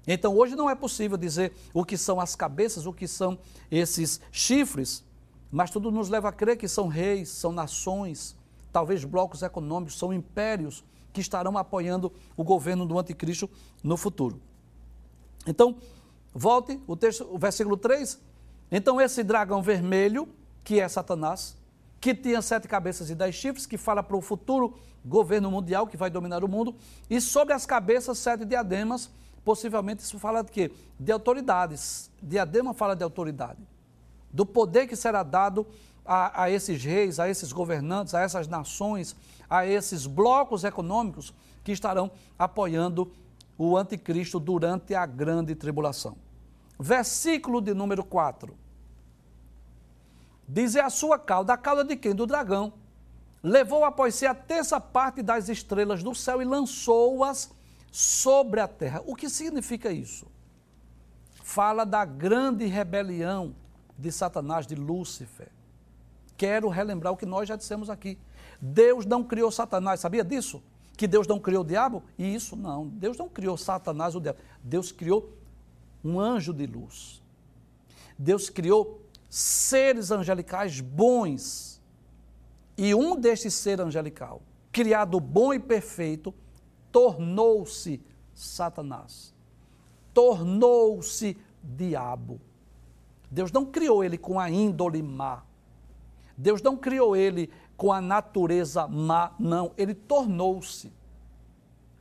Então 0.08 0.36
hoje 0.36 0.56
não 0.56 0.70
é 0.70 0.76
possível 0.76 1.18
dizer 1.18 1.54
o 1.74 1.86
que 1.86 1.98
são 1.98 2.20
as 2.20 2.36
cabeças, 2.36 2.86
o 2.86 2.94
que 2.94 3.08
são 3.08 3.38
esses 3.70 4.20
chifres, 4.32 5.04
mas 5.52 5.70
tudo 5.70 5.92
nos 5.92 6.10
leva 6.10 6.30
a 6.30 6.32
crer 6.32 6.58
que 6.58 6.68
são 6.68 6.88
reis, 6.88 7.30
são 7.30 7.52
nações, 7.52 8.36
talvez 8.72 9.04
blocos 9.04 9.42
econômicos, 9.42 9.98
são 9.98 10.14
impérios 10.14 10.84
que 11.12 11.22
estarão 11.22 11.58
apoiando 11.58 12.12
o 12.38 12.44
governo 12.44 12.86
do 12.86 12.98
anticristo 12.98 13.50
no 13.84 13.98
futuro. 13.98 14.42
Então, 15.48 15.78
volte 16.34 16.80
o 16.86 16.96
texto, 16.96 17.28
o 17.30 17.38
versículo 17.38 17.76
3. 17.78 18.20
Então, 18.72 19.02
esse 19.02 19.24
dragão 19.24 19.62
vermelho, 19.62 20.30
que 20.64 20.80
é 20.80 20.88
Satanás, 20.88 21.58
que 22.00 22.16
tinha 22.16 22.42
sete 22.42 22.68
cabeças 22.68 23.10
e 23.10 23.16
dez 23.16 23.36
chifres, 23.36 23.66
que 23.66 23.78
fala 23.78 24.02
para 24.02 24.16
o 24.16 24.22
futuro 24.22 24.78
governo 25.04 25.52
mundial 25.52 25.88
que 25.88 25.98
vai 25.98 26.10
dominar 26.10 26.44
o 26.44 26.48
mundo, 26.48 26.76
e 27.10 27.20
sobre 27.20 27.54
as 27.54 27.66
cabeças 27.66 28.18
sete 28.18 28.46
diademas, 28.46 29.10
possivelmente 29.44 30.04
isso 30.04 30.20
fala 30.20 30.44
de 30.44 30.52
quê? 30.52 30.72
De 31.00 31.12
autoridades. 31.12 32.10
Diadema 32.22 32.74
fala 32.74 32.96
de 32.96 33.04
autoridade. 33.04 33.60
Do 34.32 34.46
poder 34.46 34.88
que 34.88 34.96
será 34.96 35.24
dado 35.24 35.66
a, 36.06 36.44
a 36.44 36.50
esses 36.50 36.84
reis, 36.84 37.20
a 37.20 37.30
esses 37.30 37.52
governantes, 37.52 38.14
a 38.14 38.22
essas 38.22 38.48
nações, 38.48 39.16
a 39.50 39.66
esses 39.66 40.06
blocos 40.06 40.64
econômicos 40.64 41.34
que 41.64 41.72
estarão 41.72 42.12
apoiando 42.38 43.12
o 43.58 43.78
anticristo 43.78 44.40
durante 44.40 44.96
a 44.96 45.06
grande 45.06 45.54
tribulação. 45.54 46.16
Versículo 46.80 47.60
de 47.60 47.74
número 47.74 48.04
4. 48.04 48.54
Diz 50.52 50.76
é 50.76 50.82
a 50.82 50.90
sua 50.90 51.20
cauda, 51.20 51.54
a 51.54 51.58
cauda 51.58 51.84
de 51.84 51.96
quem? 51.96 52.16
Do 52.16 52.26
dragão. 52.26 52.74
Levou 53.44 53.86
após 53.86 54.16
si 54.16 54.26
a 54.26 54.34
terça 54.34 54.82
parte 54.82 55.22
das 55.22 55.48
estrelas 55.48 56.02
do 56.02 56.16
céu 56.16 56.42
e 56.42 56.46
lançou-as 56.46 57.52
sobre 57.92 58.60
a 58.60 58.68
terra. 58.68 59.04
O 59.06 59.16
que 59.16 59.30
significa 59.30 59.92
isso? 59.92 60.26
Fala 61.44 61.86
da 61.86 62.04
grande 62.04 62.66
rebelião 62.66 63.56
de 63.96 64.12
Satanás, 64.12 64.66
de 64.66 64.74
Lúcifer. 64.74 65.50
Quero 66.36 66.68
relembrar 66.68 67.14
o 67.14 67.18
que 67.18 67.28
nós 67.28 67.48
já 67.48 67.56
dissemos 67.56 67.88
aqui. 67.88 68.18
Deus 68.60 69.06
não 69.06 69.24
criou 69.24 69.52
Satanás, 69.52 70.00
sabia 70.00 70.24
disso? 70.24 70.64
Que 70.98 71.08
Deus 71.08 71.28
não 71.28 71.40
criou 71.40 71.64
o 71.64 71.68
diabo? 71.68 72.04
E 72.18 72.34
isso 72.34 72.56
não, 72.56 72.88
Deus 72.88 73.18
não 73.18 73.30
criou 73.30 73.56
Satanás, 73.56 74.16
o 74.16 74.20
diabo. 74.20 74.40
Deus 74.64 74.92
criou 74.92 75.32
um 76.04 76.20
anjo 76.20 76.54
de 76.54 76.66
luz. 76.66 77.22
Deus 78.18 78.50
criou 78.50 79.02
seres 79.30 80.12
angelicais 80.12 80.82
bons. 80.82 81.82
E 82.78 82.96
um 82.96 83.16
destes 83.16 83.54
seres 83.54 83.86
angelical, 83.86 84.42
criado 84.72 85.20
bom 85.20 85.54
e 85.54 85.60
perfeito, 85.60 86.34
tornou-se 86.92 88.02
Satanás. 88.34 89.34
Tornou-se 90.14 91.38
diabo. 91.64 92.40
Deus 93.30 93.52
não 93.52 93.66
criou 93.66 94.04
ele 94.04 94.18
com 94.18 94.40
a 94.40 94.50
índole 94.50 95.04
má. 95.04 95.44
Deus 96.38 96.62
não 96.62 96.76
criou 96.76 97.16
ele 97.16 97.50
com 97.76 97.92
a 97.92 98.02
natureza 98.02 98.88
má, 98.88 99.36
não. 99.38 99.72
Ele 99.78 99.94
tornou-se. 99.94 100.92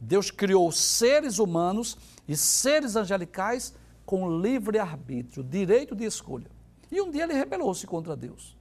Deus 0.00 0.30
criou 0.30 0.70
seres 0.70 1.38
humanos 1.38 1.98
e 2.26 2.36
seres 2.36 2.94
angelicais 2.94 3.74
com 4.06 4.40
livre 4.40 4.78
arbítrio, 4.78 5.42
direito 5.42 5.94
de 5.94 6.04
escolha. 6.04 6.57
E 6.90 7.00
um 7.00 7.10
dia 7.10 7.24
ele 7.24 7.34
rebelou-se 7.34 7.86
contra 7.86 8.16
Deus. 8.16 8.56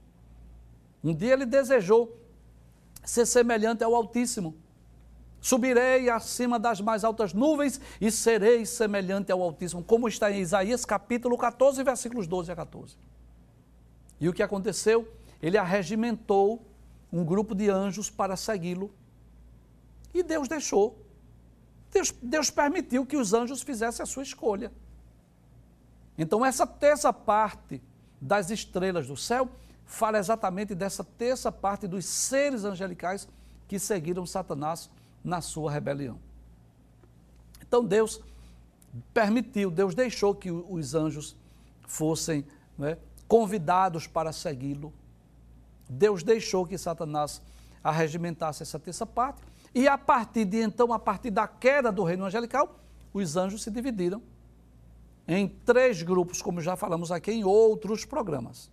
Um 1.02 1.14
dia 1.14 1.32
ele 1.32 1.46
desejou 1.46 2.16
ser 3.04 3.26
semelhante 3.26 3.82
ao 3.82 3.94
Altíssimo. 3.94 4.54
Subirei 5.40 6.10
acima 6.10 6.58
das 6.58 6.80
mais 6.80 7.04
altas 7.04 7.32
nuvens 7.32 7.80
e 8.00 8.10
serei 8.10 8.66
semelhante 8.66 9.30
ao 9.30 9.40
Altíssimo, 9.40 9.84
como 9.84 10.08
está 10.08 10.30
em 10.30 10.40
Isaías 10.40 10.84
capítulo 10.84 11.38
14, 11.38 11.82
versículos 11.82 12.26
12 12.26 12.50
a 12.52 12.56
14. 12.56 12.96
E 14.20 14.28
o 14.28 14.32
que 14.32 14.42
aconteceu? 14.42 15.08
Ele 15.40 15.56
arregimentou 15.56 16.66
um 17.12 17.24
grupo 17.24 17.54
de 17.54 17.70
anjos 17.70 18.10
para 18.10 18.36
segui-lo. 18.36 18.92
E 20.12 20.22
Deus 20.22 20.48
deixou. 20.48 20.98
Deus, 21.90 22.12
Deus 22.20 22.50
permitiu 22.50 23.06
que 23.06 23.16
os 23.16 23.32
anjos 23.32 23.62
fizessem 23.62 24.02
a 24.02 24.06
sua 24.06 24.24
escolha. 24.24 24.72
Então, 26.18 26.44
essa 26.44 26.66
terça 26.66 27.12
parte 27.12 27.80
das 28.20 28.50
estrelas 28.50 29.06
do 29.06 29.16
céu 29.16 29.48
fala 29.84 30.18
exatamente 30.18 30.74
dessa 30.74 31.02
terça 31.02 31.50
parte 31.50 31.86
dos 31.86 32.04
seres 32.04 32.64
angelicais 32.64 33.28
que 33.66 33.78
seguiram 33.78 34.26
Satanás 34.26 34.90
na 35.24 35.40
sua 35.40 35.70
rebelião. 35.70 36.18
Então 37.60 37.84
Deus 37.84 38.20
permitiu, 39.12 39.70
Deus 39.70 39.94
deixou 39.94 40.34
que 40.34 40.50
os 40.50 40.94
anjos 40.94 41.36
fossem 41.86 42.46
né, 42.76 42.98
convidados 43.26 44.06
para 44.06 44.32
segui-lo. 44.32 44.92
Deus 45.88 46.22
deixou 46.22 46.66
que 46.66 46.76
Satanás 46.76 47.40
arregimentasse 47.82 48.62
essa 48.62 48.78
terça 48.78 49.06
parte, 49.06 49.42
e 49.74 49.86
a 49.86 49.96
partir 49.96 50.44
de 50.44 50.60
então, 50.60 50.92
a 50.92 50.98
partir 50.98 51.30
da 51.30 51.46
queda 51.46 51.92
do 51.92 52.02
reino 52.02 52.24
angelical, 52.24 52.80
os 53.12 53.36
anjos 53.36 53.62
se 53.62 53.70
dividiram 53.70 54.22
em 55.28 55.46
três 55.46 56.02
grupos, 56.02 56.40
como 56.40 56.60
já 56.62 56.74
falamos 56.74 57.12
aqui 57.12 57.30
em 57.30 57.44
outros 57.44 58.06
programas. 58.06 58.70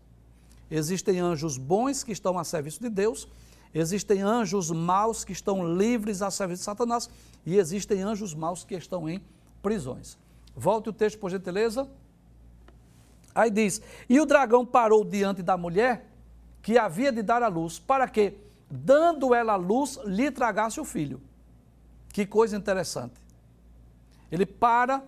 Existem 0.72 1.20
anjos 1.20 1.58
bons 1.58 2.02
que 2.02 2.14
estão 2.14 2.40
a 2.40 2.46
serviço 2.46 2.80
de 2.80 2.90
Deus, 2.90 3.28
existem 3.74 4.22
anjos 4.22 4.72
maus 4.72 5.26
que 5.26 5.34
estão 5.34 5.76
livres 5.76 6.22
a 6.22 6.32
serviço 6.32 6.62
de 6.62 6.66
Satanás 6.66 7.10
e 7.46 7.58
existem 7.58 8.02
anjos 8.02 8.34
maus 8.34 8.64
que 8.64 8.74
estão 8.74 9.10
em 9.10 9.22
prisões. 9.62 10.18
Volte 10.56 10.90
o 10.90 10.94
texto, 10.94 11.20
por 11.20 11.30
gentileza. 11.30 11.88
Aí 13.34 13.52
diz: 13.52 13.82
E 14.08 14.20
o 14.22 14.26
dragão 14.26 14.66
parou 14.66 15.04
diante 15.04 15.44
da 15.44 15.58
mulher 15.58 16.10
que 16.62 16.78
havia 16.78 17.12
de 17.12 17.22
dar 17.22 17.44
a 17.44 17.48
luz, 17.48 17.78
para 17.78 18.08
que, 18.08 18.38
dando 18.72 19.36
ela 19.36 19.54
a 19.54 19.58
luz, 19.58 20.00
lhe 20.06 20.32
tragasse 20.32 20.80
o 20.80 20.86
filho. 20.86 21.22
Que 22.14 22.26
coisa 22.26 22.56
interessante. 22.56 23.14
Ele 24.32 24.46
para, 24.46 25.04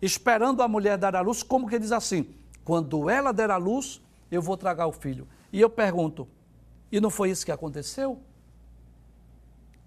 esperando 0.00 0.62
a 0.62 0.68
mulher 0.68 0.98
dar 0.98 1.16
a 1.16 1.20
luz, 1.20 1.42
como 1.42 1.68
que 1.68 1.78
diz 1.78 1.92
assim: 1.92 2.26
Quando 2.64 3.08
ela 3.08 3.32
der 3.32 3.50
a 3.50 3.56
luz, 3.56 4.00
eu 4.30 4.42
vou 4.42 4.56
tragar 4.56 4.86
o 4.86 4.92
filho. 4.92 5.26
E 5.52 5.60
eu 5.60 5.70
pergunto: 5.70 6.28
e 6.90 7.00
não 7.00 7.10
foi 7.10 7.30
isso 7.30 7.44
que 7.44 7.52
aconteceu? 7.52 8.20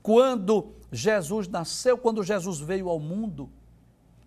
Quando 0.01 0.73
Jesus 0.91 1.47
nasceu, 1.47 1.97
quando 1.97 2.23
Jesus 2.23 2.59
veio 2.59 2.89
ao 2.89 2.99
mundo, 2.99 3.49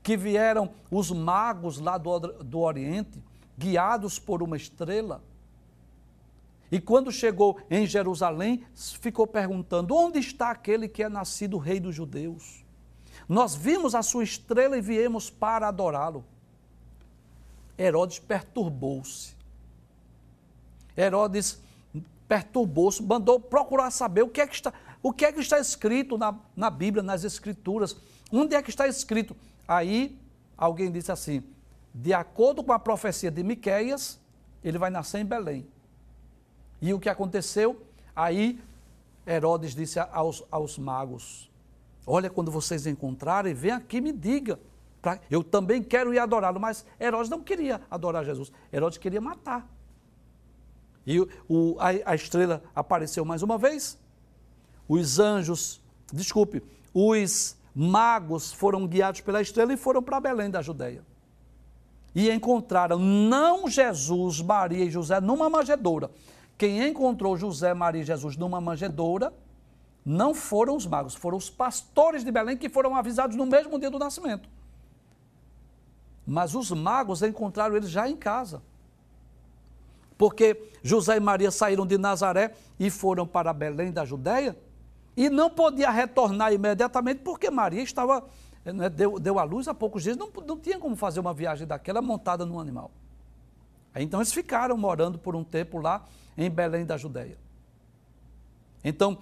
que 0.02 0.16
vieram 0.16 0.70
os 0.90 1.10
magos 1.10 1.78
lá 1.78 1.96
do, 1.96 2.18
do 2.18 2.58
Oriente, 2.60 3.22
guiados 3.56 4.18
por 4.18 4.42
uma 4.42 4.56
estrela. 4.56 5.22
E 6.70 6.80
quando 6.80 7.12
chegou 7.12 7.58
em 7.70 7.86
Jerusalém, 7.86 8.64
ficou 8.74 9.26
perguntando: 9.26 9.94
onde 9.94 10.18
está 10.18 10.50
aquele 10.50 10.88
que 10.88 11.02
é 11.02 11.08
nascido 11.08 11.58
rei 11.58 11.78
dos 11.78 11.94
judeus? 11.94 12.61
Nós 13.32 13.54
vimos 13.54 13.94
a 13.94 14.02
sua 14.02 14.24
estrela 14.24 14.76
e 14.76 14.82
viemos 14.82 15.30
para 15.30 15.66
adorá-lo. 15.66 16.22
Herodes 17.78 18.18
perturbou-se. 18.18 19.34
Herodes 20.94 21.58
perturbou-se, 22.28 23.02
mandou 23.02 23.40
procurar 23.40 23.90
saber 23.90 24.20
o 24.20 24.28
que 24.28 24.42
é 24.42 24.46
que 24.46 24.54
está, 24.54 24.70
o 25.02 25.14
que 25.14 25.24
é 25.24 25.32
que 25.32 25.40
está 25.40 25.58
escrito 25.58 26.18
na, 26.18 26.38
na 26.54 26.68
Bíblia, 26.68 27.02
nas 27.02 27.24
Escrituras. 27.24 27.96
Onde 28.30 28.54
é 28.54 28.60
que 28.60 28.68
está 28.68 28.86
escrito? 28.86 29.34
Aí 29.66 30.14
alguém 30.54 30.92
disse 30.92 31.10
assim: 31.10 31.42
de 31.94 32.12
acordo 32.12 32.62
com 32.62 32.74
a 32.74 32.78
profecia 32.78 33.30
de 33.30 33.42
Miqueias, 33.42 34.20
ele 34.62 34.76
vai 34.76 34.90
nascer 34.90 35.22
em 35.22 35.24
Belém. 35.24 35.66
E 36.82 36.92
o 36.92 37.00
que 37.00 37.08
aconteceu? 37.08 37.82
Aí 38.14 38.60
Herodes 39.26 39.74
disse 39.74 39.98
aos, 39.98 40.44
aos 40.50 40.76
magos: 40.76 41.50
Olha, 42.06 42.28
quando 42.28 42.50
vocês 42.50 42.86
encontrarem, 42.86 43.54
vem 43.54 43.70
aqui 43.70 43.98
e 43.98 44.00
me 44.00 44.12
diga. 44.12 44.58
Pra, 45.00 45.18
eu 45.30 45.42
também 45.42 45.82
quero 45.82 46.12
ir 46.14 46.18
adorá-lo, 46.18 46.60
mas 46.60 46.84
Herodes 47.00 47.28
não 47.28 47.40
queria 47.40 47.80
adorar 47.90 48.24
Jesus. 48.24 48.52
Herodes 48.72 48.98
queria 48.98 49.20
matar. 49.20 49.68
E 51.06 51.20
o, 51.48 51.76
a, 51.78 52.12
a 52.12 52.14
estrela 52.14 52.62
apareceu 52.74 53.24
mais 53.24 53.42
uma 53.42 53.58
vez. 53.58 53.98
Os 54.88 55.18
anjos, 55.18 55.80
desculpe, 56.12 56.62
os 56.94 57.56
magos 57.74 58.52
foram 58.52 58.86
guiados 58.86 59.20
pela 59.20 59.40
estrela 59.40 59.72
e 59.72 59.76
foram 59.76 60.02
para 60.02 60.20
Belém 60.20 60.50
da 60.50 60.62
Judéia. 60.62 61.04
E 62.14 62.30
encontraram 62.30 62.98
não 62.98 63.68
Jesus, 63.68 64.40
Maria 64.40 64.84
e 64.84 64.90
José 64.90 65.20
numa 65.20 65.48
manjedoura. 65.48 66.10
Quem 66.58 66.86
encontrou 66.86 67.36
José, 67.36 67.72
Maria 67.74 68.02
e 68.02 68.04
Jesus 68.04 68.36
numa 68.36 68.60
manjedoura 68.60 69.32
não 70.04 70.34
foram 70.34 70.76
os 70.76 70.86
magos, 70.86 71.14
foram 71.14 71.38
os 71.38 71.48
pastores 71.48 72.24
de 72.24 72.30
Belém 72.30 72.56
que 72.56 72.68
foram 72.68 72.96
avisados 72.96 73.36
no 73.36 73.46
mesmo 73.46 73.78
dia 73.78 73.90
do 73.90 73.98
nascimento. 73.98 74.48
Mas 76.26 76.54
os 76.54 76.70
magos 76.70 77.22
encontraram 77.22 77.76
eles 77.76 77.90
já 77.90 78.08
em 78.08 78.16
casa. 78.16 78.62
Porque 80.18 80.70
José 80.82 81.16
e 81.16 81.20
Maria 81.20 81.50
saíram 81.50 81.86
de 81.86 81.98
Nazaré 81.98 82.54
e 82.78 82.90
foram 82.90 83.26
para 83.26 83.52
Belém 83.52 83.92
da 83.92 84.04
Judéia 84.04 84.56
e 85.16 85.28
não 85.28 85.50
podia 85.50 85.90
retornar 85.90 86.52
imediatamente 86.52 87.20
porque 87.22 87.50
Maria 87.50 87.82
estava, 87.82 88.24
né, 88.64 88.88
deu, 88.88 89.18
deu 89.18 89.38
à 89.38 89.44
luz 89.44 89.68
há 89.68 89.74
poucos 89.74 90.02
dias, 90.02 90.16
não, 90.16 90.30
não 90.46 90.58
tinha 90.58 90.78
como 90.78 90.96
fazer 90.96 91.20
uma 91.20 91.34
viagem 91.34 91.66
daquela 91.66 92.00
montada 92.00 92.46
num 92.46 92.58
animal. 92.58 92.90
Então 93.94 94.20
eles 94.20 94.32
ficaram 94.32 94.76
morando 94.76 95.18
por 95.18 95.36
um 95.36 95.44
tempo 95.44 95.78
lá 95.78 96.04
em 96.36 96.50
Belém 96.50 96.86
da 96.86 96.96
Judéia. 96.96 97.36
Então, 98.84 99.18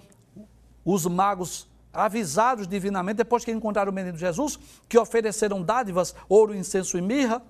os 0.83 1.05
magos 1.05 1.67
avisados 1.93 2.67
divinamente, 2.67 3.17
depois 3.17 3.43
que 3.43 3.51
encontraram 3.51 3.91
o 3.91 3.95
menino 3.95 4.17
Jesus, 4.17 4.57
que 4.87 4.97
ofereceram 4.97 5.61
dádivas, 5.61 6.15
ouro, 6.29 6.55
incenso 6.55 6.97
e 6.97 7.01
mirra, 7.01 7.41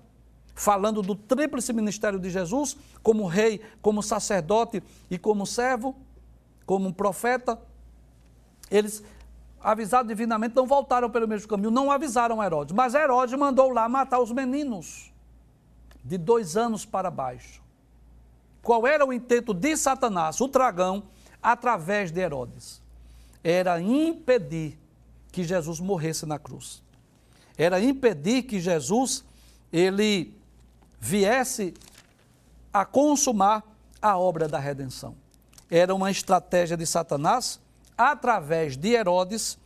falando 0.56 1.02
do 1.02 1.16
tríplice 1.16 1.72
ministério 1.74 2.20
de 2.20 2.30
Jesus, 2.30 2.76
como 3.04 3.28
rei, 3.28 3.62
como 3.82 4.02
sacerdote 4.02 4.84
e 5.10 5.18
como 5.18 5.46
servo, 5.46 5.96
como 6.66 6.94
profeta, 6.94 7.60
eles, 8.70 9.04
avisados 9.60 10.08
divinamente, 10.08 10.56
não 10.56 10.66
voltaram 10.66 11.10
pelo 11.10 11.28
mesmo 11.28 11.48
caminho, 11.48 11.72
não 11.72 11.92
avisaram 11.92 12.44
Herodes. 12.44 12.74
Mas 12.74 12.94
Herodes 12.94 13.38
mandou 13.38 13.70
lá 13.70 13.88
matar 13.88 14.20
os 14.20 14.32
meninos 14.32 15.12
de 16.04 16.18
dois 16.18 16.58
anos 16.58 16.86
para 16.86 17.12
baixo. 17.12 17.62
Qual 18.64 18.86
era 18.88 19.06
o 19.06 19.12
intento 19.12 19.54
de 19.54 19.76
Satanás, 19.76 20.40
o 20.40 20.48
dragão, 20.48 21.04
através 21.42 22.12
de 22.12 22.22
Herodes? 22.22 22.81
Era 23.44 23.80
impedir 23.82 24.78
que 25.32 25.44
Jesus 25.44 25.80
morresse 25.80 26.26
na 26.26 26.38
cruz. 26.38 26.82
Era 27.58 27.80
impedir 27.80 28.44
que 28.44 28.60
Jesus 28.60 29.24
ele 29.72 30.34
viesse 31.00 31.74
a 32.74 32.86
consumar 32.86 33.64
a 34.02 34.18
obra 34.18 34.48
da 34.48 34.60
redenção. 34.60 35.16
Era 35.70 35.94
uma 35.96 36.12
estratégia 36.12 36.76
de 36.76 36.86
Satanás 36.86 37.60
através 37.98 38.76
de 38.76 38.90
Herodes, 38.90 39.58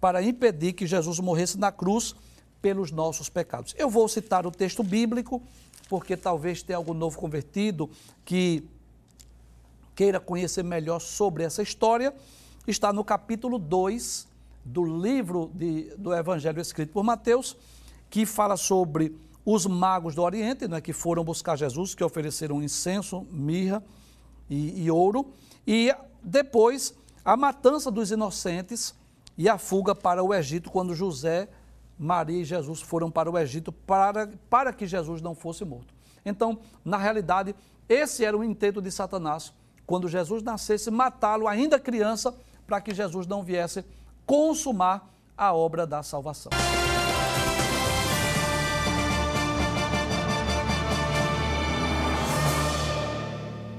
para 0.00 0.22
impedir 0.22 0.72
que 0.72 0.86
Jesus 0.86 1.20
morresse 1.20 1.56
na 1.56 1.70
cruz 1.70 2.16
pelos 2.60 2.90
nossos 2.90 3.28
pecados. 3.28 3.74
Eu 3.78 3.88
vou 3.88 4.08
citar 4.08 4.46
o 4.46 4.50
texto 4.50 4.82
bíblico, 4.82 5.40
porque 5.88 6.16
talvez 6.16 6.62
tenha 6.62 6.76
algum 6.76 6.94
novo 6.94 7.18
convertido 7.18 7.88
que 8.24 8.64
queira 9.94 10.18
conhecer 10.18 10.64
melhor 10.64 11.00
sobre 11.00 11.44
essa 11.44 11.62
história. 11.62 12.12
Está 12.66 12.92
no 12.92 13.04
capítulo 13.04 13.58
2 13.58 14.28
do 14.64 14.84
livro 14.84 15.50
de, 15.52 15.92
do 15.96 16.14
Evangelho 16.14 16.60
escrito 16.60 16.92
por 16.92 17.02
Mateus, 17.02 17.56
que 18.08 18.24
fala 18.24 18.56
sobre 18.56 19.18
os 19.44 19.66
magos 19.66 20.14
do 20.14 20.22
Oriente, 20.22 20.68
né, 20.68 20.80
que 20.80 20.92
foram 20.92 21.24
buscar 21.24 21.56
Jesus, 21.56 21.92
que 21.92 22.04
ofereceram 22.04 22.62
incenso, 22.62 23.26
mirra 23.32 23.82
e, 24.48 24.84
e 24.84 24.90
ouro, 24.92 25.32
e 25.66 25.92
depois 26.22 26.94
a 27.24 27.36
matança 27.36 27.90
dos 27.90 28.12
inocentes 28.12 28.94
e 29.36 29.48
a 29.48 29.58
fuga 29.58 29.92
para 29.92 30.22
o 30.22 30.32
Egito, 30.32 30.70
quando 30.70 30.94
José, 30.94 31.48
Maria 31.98 32.42
e 32.42 32.44
Jesus 32.44 32.80
foram 32.80 33.10
para 33.10 33.28
o 33.28 33.36
Egito 33.36 33.72
para, 33.72 34.30
para 34.48 34.72
que 34.72 34.86
Jesus 34.86 35.20
não 35.20 35.34
fosse 35.34 35.64
morto. 35.64 35.92
Então, 36.24 36.60
na 36.84 36.96
realidade, 36.96 37.56
esse 37.88 38.24
era 38.24 38.38
o 38.38 38.44
intento 38.44 38.80
de 38.80 38.92
Satanás, 38.92 39.52
quando 39.84 40.06
Jesus 40.06 40.44
nascesse, 40.44 40.92
matá-lo 40.92 41.48
ainda 41.48 41.80
criança, 41.80 42.32
para 42.66 42.80
que 42.80 42.94
Jesus 42.94 43.26
não 43.26 43.42
viesse 43.42 43.84
consumar 44.26 45.10
a 45.36 45.52
obra 45.52 45.86
da 45.86 46.02
salvação. 46.02 46.50